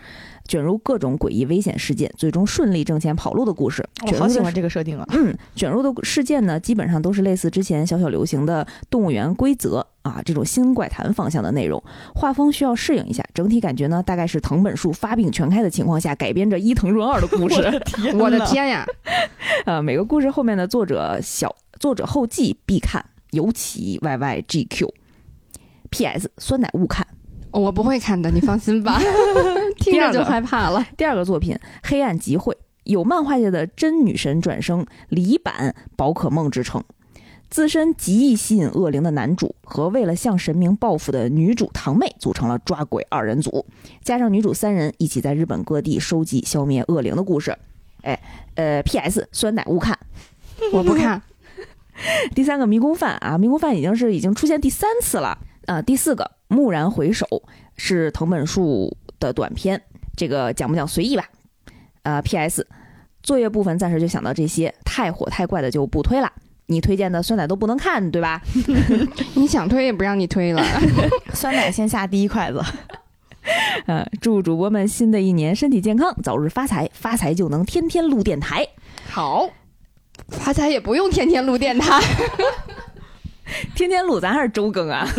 [0.47, 3.87] 卷入各种诡异危险事件，最终顺利挣钱跑路的故事。
[4.05, 5.05] 我好喜欢这个设定啊！
[5.11, 11.83] 嗯，卷入的事件呢，基本上都是类似之前小小流行的动物园规则啊这种新怪谈方向的内容，
[12.13, 13.23] 画风需要适应一下。
[13.33, 17.61] 整体感觉呢，大概是藤本树发病全开的情况下改编着伊藤润二的故事。
[18.17, 18.39] 我的！
[18.45, 18.85] 天呀！
[19.65, 24.93] 呃，每个故事后面的作者小作者后记必看，尤其 Y Y G Q。
[25.89, 26.29] P.S.
[26.37, 27.07] 酸奶勿看。
[27.59, 28.99] 我不会看的，你放心吧。
[29.79, 30.85] 听着就害怕了。
[30.97, 32.53] 第二个作品《黑暗集会》，
[32.83, 36.83] 有漫画界的真女神转生李版宝可梦之称。
[37.49, 43.65] 自身极易吸引恶灵的男主和为了向神明报复的女主堂妹组成了抓鬼二人组，
[44.03, 47.57] 加上女主三人一起在日本各地收集消灭恶灵的故事。
[48.01, 48.19] 哎，
[48.55, 49.29] 呃，P.S.
[49.31, 49.97] 酸奶勿看。
[50.73, 51.21] 我不看。
[52.35, 55.81] 第三个迷宫饭啊，迷宫饭已经是已经出现第三次了啊。
[55.81, 57.25] 第四个蓦然回首
[57.77, 59.81] 是藤本树的短篇，
[60.15, 61.27] 这个讲不讲随意吧。
[62.03, 62.67] 呃，P.S.
[63.23, 66.31] 作业部分暂时就想到这些，太火太怪的就不推了。
[66.67, 68.41] 你推荐的酸奶都不能看，对吧？
[69.35, 70.63] 你想推也不让你推了。
[71.33, 72.59] 酸奶先下第一筷子。
[73.85, 78.67] 呃，祝主播们新的一年身体健康，早日发财，发财就能天天录电台。
[79.07, 79.47] 好，
[80.29, 81.99] 发财也不用天天录电台。
[83.75, 85.07] 天天录，咱还是周更啊。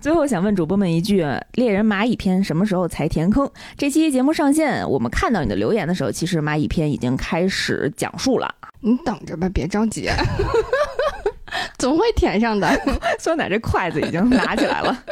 [0.00, 3.50] 最后想问主播们一句：猎人蚂蚁篇什么时候才填坑？
[3.78, 8.54] 这期节目上线，我们看到你的留言的时候，其实蚂蚁篇已经开始讲述了。
[8.80, 10.10] 你等着吧，别着急，
[11.78, 12.68] 总会填上的。
[13.18, 15.04] 酸奶这筷子已经拿起来了。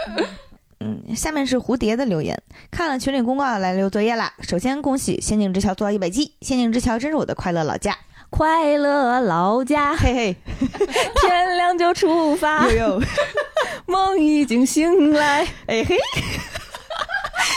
[0.80, 2.38] 嗯，下面是蝴蝶的留言，
[2.70, 4.30] 看了群里公告来留作业啦。
[4.42, 7.96] 首先恭喜《仙境之桥》做到一百期，《仙境之桥》真是我的快乐老家。
[8.34, 10.36] 快乐老家，嘿嘿，
[11.20, 13.02] 天亮就出发，呦呦，
[13.84, 15.98] 梦已经醒来，哎嘿，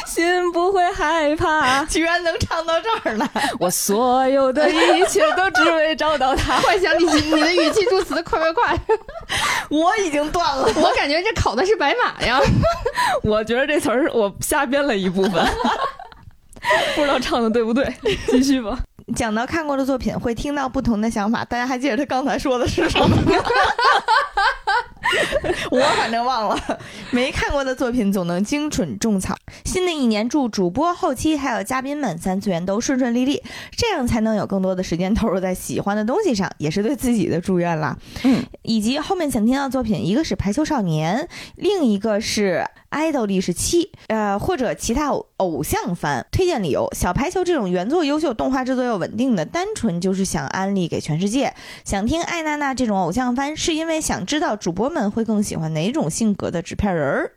[0.05, 1.85] 心不会害怕。
[1.85, 6.57] 居然能唱到这儿来，我所有的一切都只为找到他。
[6.67, 8.77] 幻想你你的语气助词，快快快！
[9.69, 10.67] 我已经断了。
[10.75, 12.41] 我感觉这考的是白马呀。
[13.23, 15.47] 我觉得这词儿我瞎编了一部分，
[16.95, 17.95] 不知道唱的对不对。
[18.27, 18.77] 继续吧。
[19.13, 21.45] 讲到看过的作品，会听到不同的想法。
[21.45, 23.21] 大家还记得他刚才说的是什么吗？
[25.69, 26.79] 我反正忘了。
[27.11, 29.35] 没看过的作品总能精准种草。
[29.63, 33.41] 新的一年，祝主播、后期还有嘉宾们三次元都顺顺利利，
[33.77, 37.95] 这样才能有更多的时间投入在喜欢的东西上，也是对自己的祝愿啦。
[38.23, 41.19] 嗯，以及后面想听到的作品，一个是《排球少年》，
[41.55, 42.65] 另一个是。
[42.87, 51.53] 爱豆历史七，呃，或者其他偶像番推荐理由，小排球这种原作优秀、动画制作又稳定的，单纯就是想安利给全世界。
[51.83, 57.31] 想听艾娜娜这种偶像番，是因为想知道主播们会更喜欢哪种性格的纸片人儿。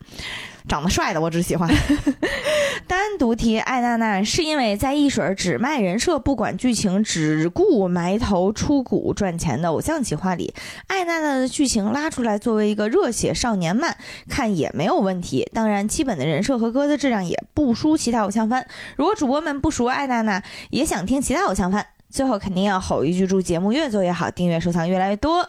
[0.66, 1.68] 长得帅的我只喜欢。
[2.86, 10.54] 单独提艾娜娜，是因为在一水只卖人设、不管剧情、只顾埋头出谷赚钱的偶像企划里，
[10.86, 13.96] 艾娜娜的剧情拉出来作为一个热血少年漫
[14.28, 15.46] 看也没有问题。
[15.52, 18.66] 当然，基本的人设和歌的质量也不输其他偶像番。
[18.96, 25.46] 如果主播们不熟艾娜娜，也想听其他偶像番，最后肯定要吼一句：祝节目越做越好，订阅收藏越来越多。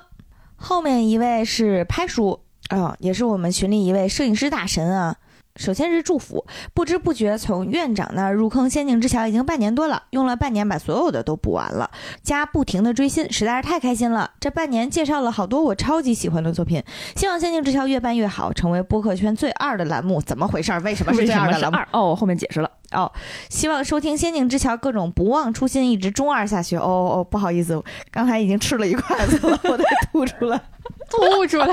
[0.57, 2.41] 后面一位是拍叔。
[2.69, 5.15] 啊、也是我们群里一位摄影师大神啊。
[5.55, 11.89] 首先是祝福，不知不觉从院长那儿入坑《仙境之桥》已经半年多了，用了半年把所有的都补完了，
[12.23, 14.31] 加不停的追新，实在是太开心了。
[14.39, 16.81] 这半年介绍了好多我超级喜欢的作品，
[17.17, 20.21] 希望《仙境之桥》越办越好，成为播客圈最二的栏目。
[20.21, 20.71] 怎么回事？
[20.79, 21.77] 为什么是为什么最二的栏目？
[21.77, 21.87] 二？
[21.91, 22.71] 哦，我后面解释了。
[23.49, 26.75] 希望收听《仙境之桥》各种不忘初心，一直中二下去。
[26.75, 30.59] 哦哦哦，不好意思，刚才已经吃了一筷子了，我得吐出来。
[31.09, 31.67] 吐出来，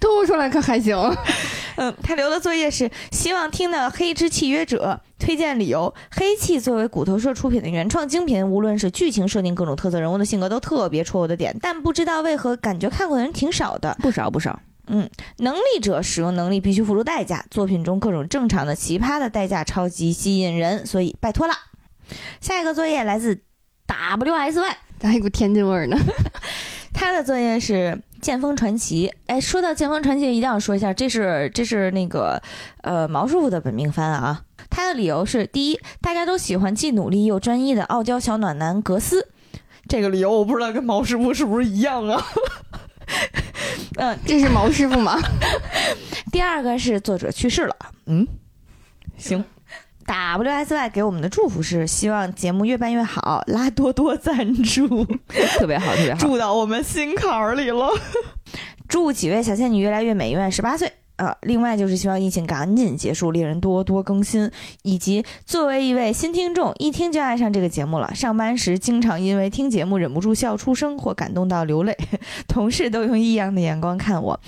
[0.00, 0.96] 吐出来可还行？
[1.76, 5.92] 嗯，他留的作业是希望听的《黑之契约者》推荐理由。
[6.10, 11.54] 黑气作为骨头社出品的原创精品，无论是剧情设定、各种特色人物的性格，都特别戳我的点。
[11.60, 13.94] 但不知道为何感觉看过的人挺少的。
[14.00, 14.58] 不少不少。
[14.92, 15.08] 嗯，
[15.38, 21.54] 能力者使用能力必须付出代价，作品中各种正常的、奇葩的代价超级吸引人，所以拜托了。
[22.40, 23.40] 下一个作业来自
[23.86, 25.96] WSY，咋还有股天津味儿呢？
[26.92, 29.08] 他的作业是《剑锋传奇》。
[29.26, 32.42] 哎，说到《剑锋传奇》，一定要说一下，这是这是那个
[32.82, 34.42] 呃毛师傅的本命番啊。
[34.68, 39.28] 他的理由是：第一，大家都喜欢既努力又专一的傲娇小暖男格斯。
[39.88, 42.24] 这个理由我不知道跟毛师傅是不是一样啊？
[43.96, 45.18] 嗯，这是毛师傅吗？
[46.32, 47.76] 第二个是作者去世了。
[48.06, 48.26] 嗯，
[49.16, 49.44] 行。
[50.06, 55.04] WSY 给我们的祝福是希望节目越办越好，拉多多赞助，
[55.58, 57.88] 特别好，特别好，住到我们心坎儿里了。
[58.88, 60.90] 祝几位小仙女越来越美，永远十八岁
[61.20, 61.36] 啊！
[61.42, 64.50] 另外就是希望疫情赶紧结束，令人多多更新，
[64.82, 68.14] 以及作为一位新听众，一听就爱上这个节目了。
[68.14, 71.94] 上班时经常因为听节目忍不住笑出声或感动到流泪，
[72.48, 74.40] 同事都用异样的眼光看我。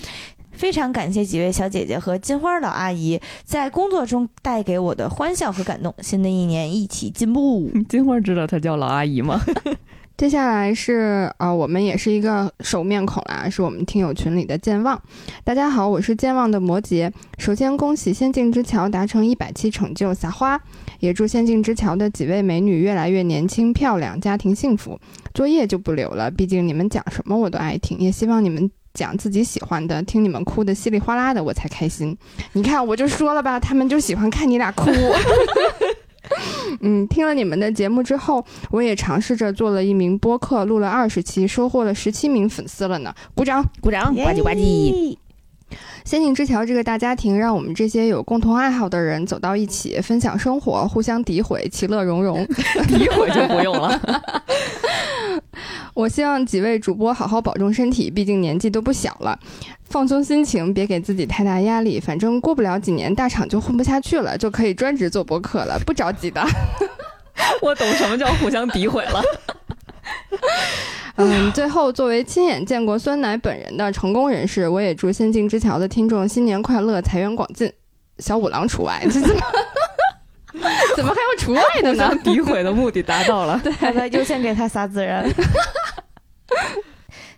[0.52, 5.94] 非常感谢几位小姐姐和金花老阿姨在工作中带给我的欢笑和感动。
[6.00, 7.70] 新的一年一起进步。
[7.88, 9.40] 金花知道她叫老阿姨吗？
[10.22, 15.02] 接下来是啊，我们也是一个熟面孔啦，是我们听友群里的健忘。
[15.42, 17.10] 大家好，我是健忘的摩羯。
[17.38, 20.56] 首先恭喜《仙境之桥》达成一百期成就，撒花！
[21.00, 24.96] 也祝《仙境之桥》的几位美女越来越年轻漂亮，家庭幸福。
[25.34, 28.70] 作业就不留了，毕竟你们讲什么我都爱听，也希望你们。
[28.94, 32.14] 讲自己喜欢的，听你们哭的稀里哗啦的，我才开心。
[32.52, 34.90] 你看，我就说了吧，他们就喜欢看你俩哭。
[36.80, 43.14] 嗯，听了你们的节目之后，我也尝试着做了一名播客，录了二十期，收获了十七名粉丝了呢。
[43.34, 45.16] 鼓掌，鼓掌，呱唧呱唧。
[46.04, 52.44] 仙境之桥这个大家庭，让我们这些有共同爱好的人走到一起，分享生活，互相诋毁，其乐融融。
[52.88, 54.00] 诋毁就不用了。
[55.94, 59.38] 我希望几位主播好好保重身体，毕竟年纪都不小了，
[59.84, 62.00] 放松心情，别给自己太大压力。
[62.00, 66.42] 反正过不了几年，大厂就混不下去了，就可以专职做博客了，不着急的。
[67.60, 69.22] 我懂什么叫互相诋毁了。
[71.16, 77.72] 嗯，最后作为亲眼见过酸奶本人的成功人士，我也祝仙境之桥的听众新年快乐，财源广进，
[78.18, 79.02] 小五郎除外。
[80.96, 82.14] 怎么还有除外的呢？
[82.22, 85.26] 诋毁的目的达到了， 对，优先给他撒孜然。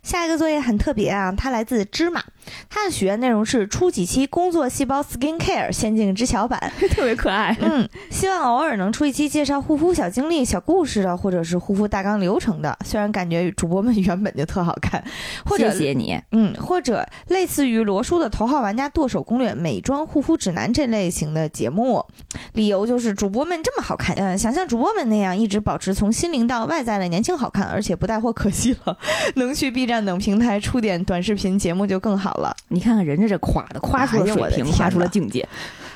[0.03, 2.23] 下一个作业很特别啊，它来自芝麻。
[2.69, 7.57] 他的许愿内容是出几期工作细胞 Skin Care 仙境之桥版， 特别可爱。
[7.61, 12.77] 嗯，希望偶尔能出一期介绍护肤小经历、小故事的，或者是护肤大纲流程的。
[12.85, 15.03] 虽然感觉主播们原本就特好看，
[15.45, 16.21] 或者谢谢你。
[16.33, 22.05] 嗯，或者类似于罗叔的头号玩家剁手攻略、美妆护肤指南这类型的节目。
[22.53, 28.99] 理由就是主播们这么好看，嗯，想像主播们那样一直保持从心灵到外在的年轻好看，而且不带货可惜了。
[29.37, 32.34] 能去 B 站等平台出点短视频节目就更好。
[32.35, 35.47] 了，你看看人家这夸的，夸出了水平，夸出了境界。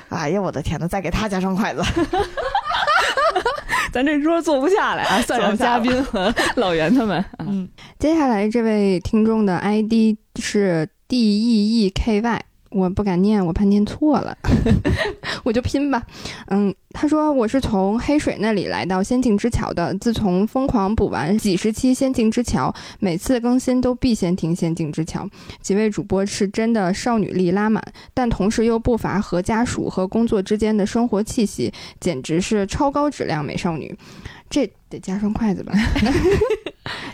[0.08, 1.82] 哎呀，我的天呐，再给他加双筷子，
[3.92, 5.20] 咱这桌坐不下来啊！
[5.26, 7.24] 算上嘉宾和老袁他们。
[7.38, 12.42] 嗯，接下来这位听众的 ID 是 D E E K Y。
[12.70, 14.36] 我不敢念，我怕念错了，
[15.42, 16.02] 我就拼吧。
[16.48, 19.94] 嗯，他说我是从黑水那里来到仙境之桥的。
[19.98, 25.28] 自从疯狂补完几十期仙境之桥，每次更新都必先听仙境之桥。
[25.60, 27.82] 几位主播是真的少女力拉满，
[28.12, 33.96] 但同时又不乏和家属和工作之间的生活气息，简直是超高质量美少女。
[34.50, 35.72] 这得加双筷子吧？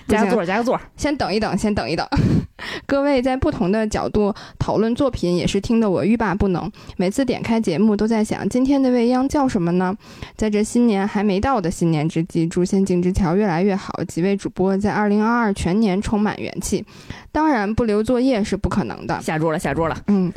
[0.06, 0.80] 加个座，加个座。
[0.96, 2.06] 先等一等，先等一等。
[2.86, 6.70] 各位在不同的角度讨论作品，也是听得我欲罢不能。
[6.96, 9.94] 每次点开节目，都在想今天的未央叫什么呢？
[10.36, 13.92] 在这新年还没到的新年之际，祝仙境之桥越来越好。
[14.04, 16.84] 几位主播在二零二二全年充满元气。
[17.32, 19.20] 当然，不留作业是不可能的。
[19.20, 19.96] 下桌了，下桌了。
[20.06, 20.32] 嗯，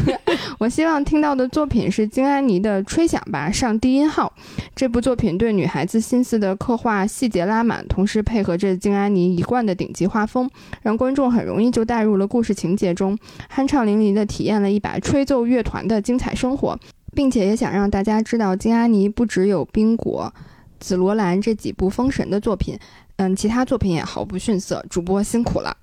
[0.60, 4.30] 我希望听到的作品是金安妮的《吹响吧，上低音号》。
[4.76, 10.50] 这部作品对女孩子心思的刻画细节拉满，同时配合着金安妮一贯的顶级画风，
[10.82, 13.18] 让观众很容易就带入了故事情节中，
[13.54, 16.78] 酣畅淋漓地体验了一把吹奏乐团的精彩生活，
[17.14, 20.32] 并且也想让大家知道，金安妮不只有《冰果》
[20.80, 22.78] 《紫罗兰》这几部封神的作品，
[23.16, 24.84] 嗯，其他作品也毫不逊色。
[24.90, 25.76] 主播辛苦了，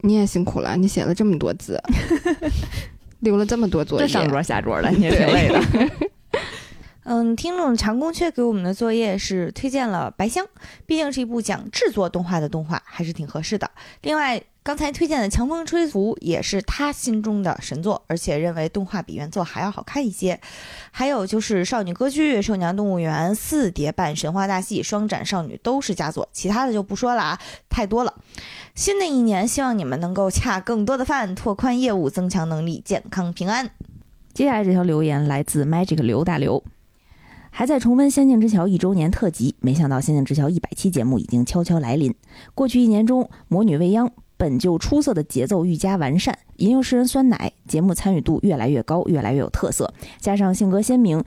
[0.00, 1.82] 你也辛苦了，你写了这么多字，
[3.20, 5.60] 留了这么多作业，上桌下桌的， 你也挺累的。
[7.14, 10.42] 嗯，听众长工缺给我们的作业是推荐了《白箱》，
[10.86, 13.70] 毕竟是一部讲制作动画的动画，还是挺合适的。
[14.00, 20.40] 另外，刚才推荐的《强风吹拂》也是他心中的神作，而且认为动画比原作还要好看一些。
[20.90, 28.14] 还有就是《少女歌剧》《兽娘动物园》《四叠半神话大戏》《双斩少女》都是佳作，其他的就不说了啊，太多了。
[28.74, 33.68] 新的一年，希望你们能够恰更多的饭，拓宽业务，增强能力，健康平安。
[34.32, 36.64] 接下来这条留言来自 Magic 刘大刘，
[37.54, 42.12] 还在重温《仙境之桥》一周年特辑，没想到《仙境之桥》一百期节目已经悄悄来临。
[42.54, 44.10] 过去一年中，魔女未央。
[44.38, 51.22] 本就出色的节奏愈加完善，吟游诗人酸奶节目参与度越来越高，越来越有特色，加上性格鲜明、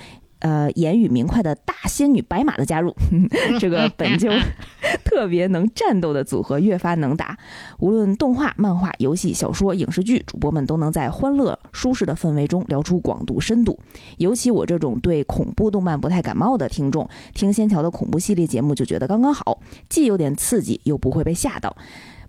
[0.45, 2.95] 呃言语明快的大仙女白马的加入，
[3.59, 4.30] 这个本就
[5.03, 7.35] 特别能战斗的组合越发能打。
[7.80, 13.80] 无论动画、漫画、游戏、小说、影视剧，主播们都能在欢乐舒适的氛围中聊出广度深度。
[14.17, 19.59] 尤其我这种对恐怖动漫不太感冒的听众，听仙桥的恐怖系列节目就觉得刚刚好，
[19.89, 21.76] 既有点刺激，又不会被吓到。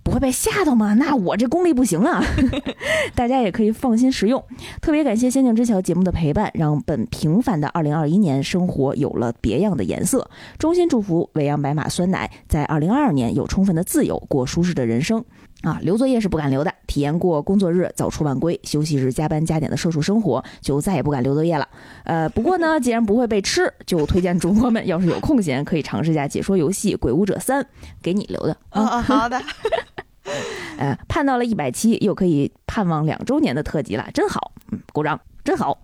[0.07, 0.95] 不会被吓到吗？
[0.95, 2.23] 那我这功力不行啊！
[3.17, 4.41] 大家也可以放心食用。
[4.81, 10.31] 特别感谢《仙境之桥》节目的陪伴，让本平凡的2021年生活有了别样的颜色。
[10.59, 15.25] 衷心祝福维扬白马酸奶在2022年有充分的自由，过舒适的人生。
[15.63, 16.73] 啊，留作业是不敢留的。
[16.87, 21.69] 体验过工作日早出晚归、休息日加班加点的社畜生活，就再也不敢留作业了。
[22.05, 27.63] 呃，不过呢，既然不会被吃，就推荐主播们要是有空闲，可以尝试一下解说游戏《鬼武者三》，
[28.01, 28.57] 给你留的。
[28.71, 29.41] 啊，好的。
[30.79, 35.77] 呃，盼到了一百期，又可以盼望两周年的特辑了，真好，嗯，鼓掌，真好。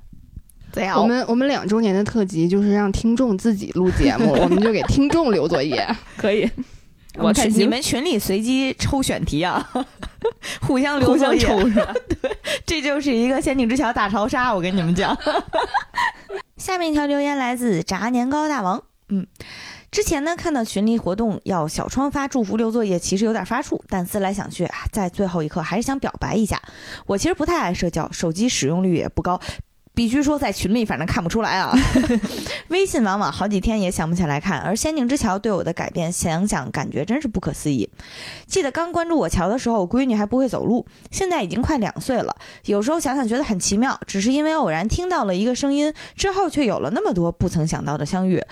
[0.72, 5.86] 对我们我们两周年的特辑就是让听众自己录节目，我们就给听众留作业，
[6.16, 6.48] 可以。
[7.18, 9.68] 我看你们群里随机抽选题啊，
[10.60, 11.94] 互相留互相抽是吧？
[12.08, 15.16] 对，这就是一个仙境之桥大潮杀，我跟你们讲。
[16.56, 19.26] 下面一条留言来自炸年糕大王，嗯。
[19.90, 26.58] 之前呢，看到群里活动要小窗发祝福留作业，其实有点发怵，但思来想去啊，在最后一刻还是想表白一下。
[27.04, 29.38] 我其实不太爱社交，手机使用率也不高。
[29.94, 31.76] 必须说，在群里反正看不出来啊。
[32.68, 37.88] 微信往往好几天也想不起来看，而《仙境之桥》对我的改变，想想感觉真是不可思议。
[38.46, 42.34] 记得刚关注我桥的时候，我闺女还不会走路，现在已经快两岁了。
[42.64, 48.42] 有时候想想觉得很奇妙，只是因为偶然听到了一个声音，之后却有了那么多不曾想到的相遇。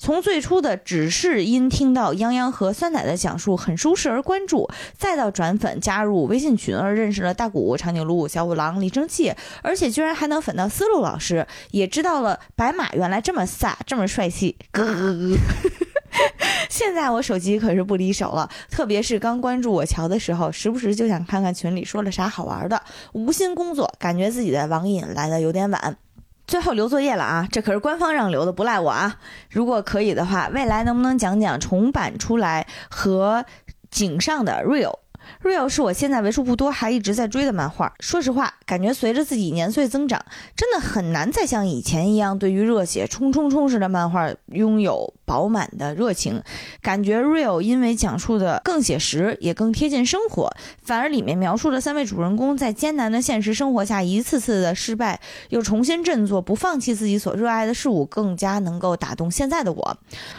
[0.00, 14.56] 从最初的只是因听到泱泱和酸奶的讲述很舒适而关注，再到转粉加入微信群而认识了大谷、长颈鹿、小五郎、李正气，而且居然还能粉到思路老师，也知道了白马原来这么飒，这么帅气。
[14.72, 14.82] 咯。
[16.70, 22.82] 现在我手机可是不离手了，特别是刚关注我乔的时候，时不时就想看看群里说了啥好玩的。
[23.12, 25.98] 无心工作，感觉自己的网瘾来的有点晚。
[26.46, 29.16] 最后留作业了啊，这可是官方让留的，不赖我啊。
[29.50, 33.44] 如果可以的话，未来能不能讲讲重版出来和
[33.90, 34.98] 井上的 real？
[35.42, 37.92] Real 是我现在为数不多还一直在追的漫画。
[38.00, 40.24] 说实话，感觉随着自己年岁增长，
[40.56, 46.42] 真的很难再像以前一样，对于热血冲冲冲式的漫画拥有饱满的热情。
[46.80, 50.50] 感觉 Real 因为讲述的更写实，也更贴近生活，
[50.82, 59.98] 反而里面描述的三位主人公在艰难的现实生活下一次次的失败，又重新振作，不放弃自己所热爱的事物，更加能够打动现在的我。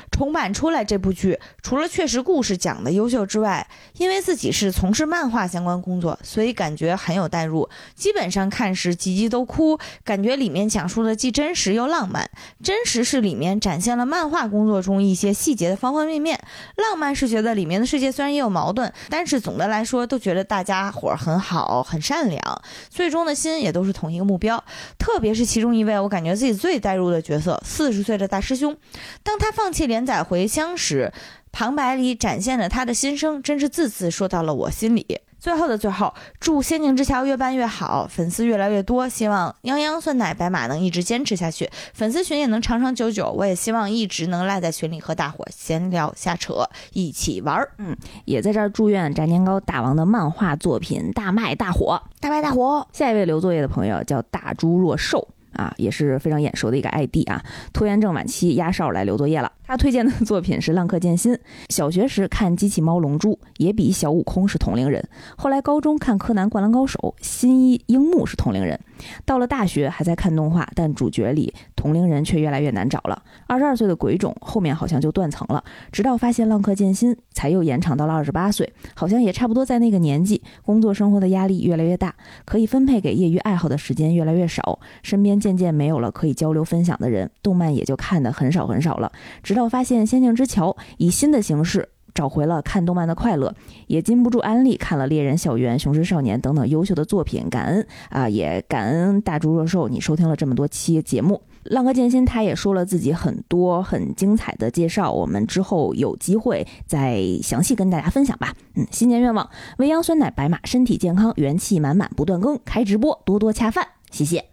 [0.10, 3.68] 重版出来这部剧，除了确实故事讲的优秀之外，
[3.98, 4.74] 因为自己是。
[4.80, 7.68] 从事漫画相关工作，所以感觉很有代入。
[7.96, 12.30] 基本上看时集集都哭，感觉里面讲述的既真实又浪漫。
[12.64, 16.40] 真实是里面展现了漫画工作中一些细节的方方面面，
[16.78, 24.64] 浪漫是觉得里面的世界虽然也有矛盾，但是总的来说都觉得大家伙很好，很善良，最终的心也都是同一个目标。
[24.98, 28.78] 特别是其中一位，我感觉自己最代入的角色，四十岁的大师兄，
[29.24, 31.12] 当他放弃连载回乡时。
[31.52, 35.20] 旁白里展现了他的心声，真是字字说到了我心里。
[35.40, 39.08] 最后的最后，祝《仙境之桥》越办越好，粉丝越来越多。
[39.08, 43.32] 希望泱泱酸奶白马能一直坚持下去，粉丝群也能长长久久。
[43.32, 47.72] 我也希望一直能赖在群里和大伙闲聊瞎扯，一起玩儿。
[47.78, 47.96] 嗯，
[48.26, 52.86] 也在这儿祝愿炸年糕大王的漫画作品大卖大火，大卖大火。
[52.92, 57.42] 下一位留作业的朋友叫大猪若瘦啊，也是非常眼熟的一个 ID 啊，
[57.72, 59.50] 拖延症晚期压哨来留作业了。
[59.70, 61.32] 他推荐的作品是《浪客剑心》。
[61.70, 65.08] 小学时看《机器猫》《龙珠》，也比小悟空是同龄人。
[65.38, 68.80] 后来高中看《柯南》《灌篮高手》，新一樱木是同龄人。
[69.26, 73.22] 到了大学还在看动画，但主角里同龄人却越来越难找了。
[73.46, 80.42] 二十二岁的鬼冢后面好像就断层了，直到发现《浪客剑心》才又延长到了二十八岁，好像也差不多在那个年纪。
[80.66, 89.12] 工作生活的压力越来越大，可以分配给业余爱好的时间越来越少，身边渐渐没有了可以交流分享的人，动漫也就看得很少很少了。
[89.44, 93.54] 直到发现《仙境之桥》以新的形式找回了看动漫的快乐，
[93.88, 101.42] 也禁不住安利看了《猎人校园》《雄狮少年》等等优秀的作品，感恩啊，也感恩大猪肉兽，你收听了这么多期节目。
[101.64, 108.54] 浪客剑心他也说了自己很多很精彩的介绍，我们之后有机会再详细跟大家分享吧。
[108.76, 114.44] 嗯，新年愿望：未央酸奶白马，身体健康，元气满满，不断更，开直播，多多恰饭，谢谢。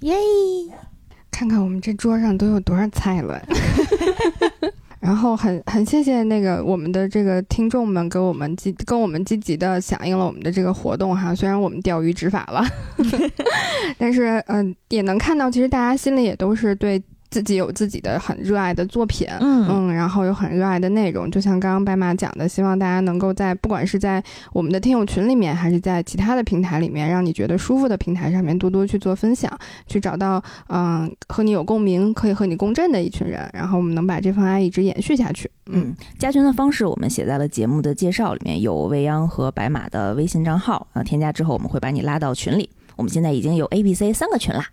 [0.00, 0.14] 耶！
[1.30, 3.42] 看看我们这桌上都有多少菜了。
[5.00, 12.64] 然后很很谢谢那个我们的这个听众们给我们积跟我们积极的响应了我们的这个活动哈，虽然我们钓鱼执法了，
[13.98, 17.02] 但是嗯、呃也能看到其实大家心里也都是对
[17.34, 29.50] 自己有自己的很热爱的作品，嗯嗯，然后有很热爱的内容，就像刚刚白马讲的，希望大家能够在不管是在我们的听友群里面，还是在其他的平台里面，让你觉得舒服的平台上面多多去做分享，
[29.88, 35.50] 去找到嗯、和你有共鸣、可以和你共振的一群人，然后我们能把这份爱一直延续下去。
[35.66, 42.70] 嗯，嗯，加群的方式我们写在了节目的介绍里面，有未央和白马的微信账号啊，添加之后我们会把你拉到群里。
[42.94, 44.64] 我们现在已经有 A、B、C 三个群啦。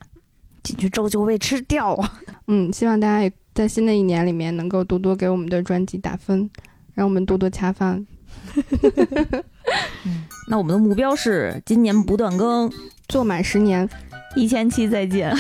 [0.64, 2.22] 进去之后就被吃掉啊！
[2.48, 6.50] 嗯，希望大家也在新的一年里面能够多多给我们的专辑打分，
[6.94, 8.06] 让我们多多恰饭。
[10.48, 12.72] 那我们的目标是今年不断更，
[13.08, 13.88] 做满十年，
[14.36, 15.34] 一千期再见，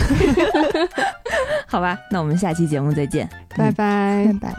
[1.68, 1.98] 好吧？
[2.10, 3.30] 那我们下期节目再见。
[3.56, 4.26] 拜拜。
[4.26, 4.56] 拜拜。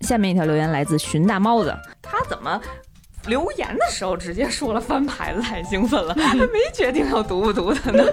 [0.00, 2.60] 下面一条留言来自寻大猫子，他怎么
[3.26, 8.04] 留言的时候直接说了翻牌子，太兴奋了， 还没决定要读不读的呢。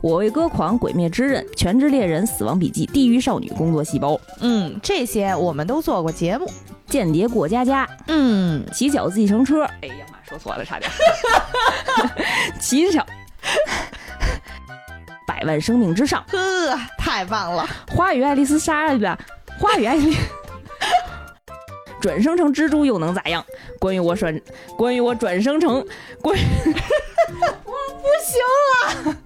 [0.00, 6.48] 我为歌狂、鬼灭之刃、全职猎人、死亡笔记、地狱少女、工作细胞、嗯，这些我们都做过节目。
[6.86, 9.64] 间谍过家家、嗯，骑脚自行车。
[9.82, 10.90] 哎呀妈，说错了，差点。
[12.58, 13.04] 骑脚。
[15.26, 17.68] 百万生命之上，呵，太棒了！
[17.90, 19.18] 花与爱丽丝莎的
[19.58, 20.16] 花与爱丽，
[22.00, 23.44] 转生成蜘蛛又能咋样？
[23.78, 24.40] 关于我转，
[24.76, 25.84] 关于我转生成，
[26.20, 26.40] 关于
[27.64, 29.16] 我不行了。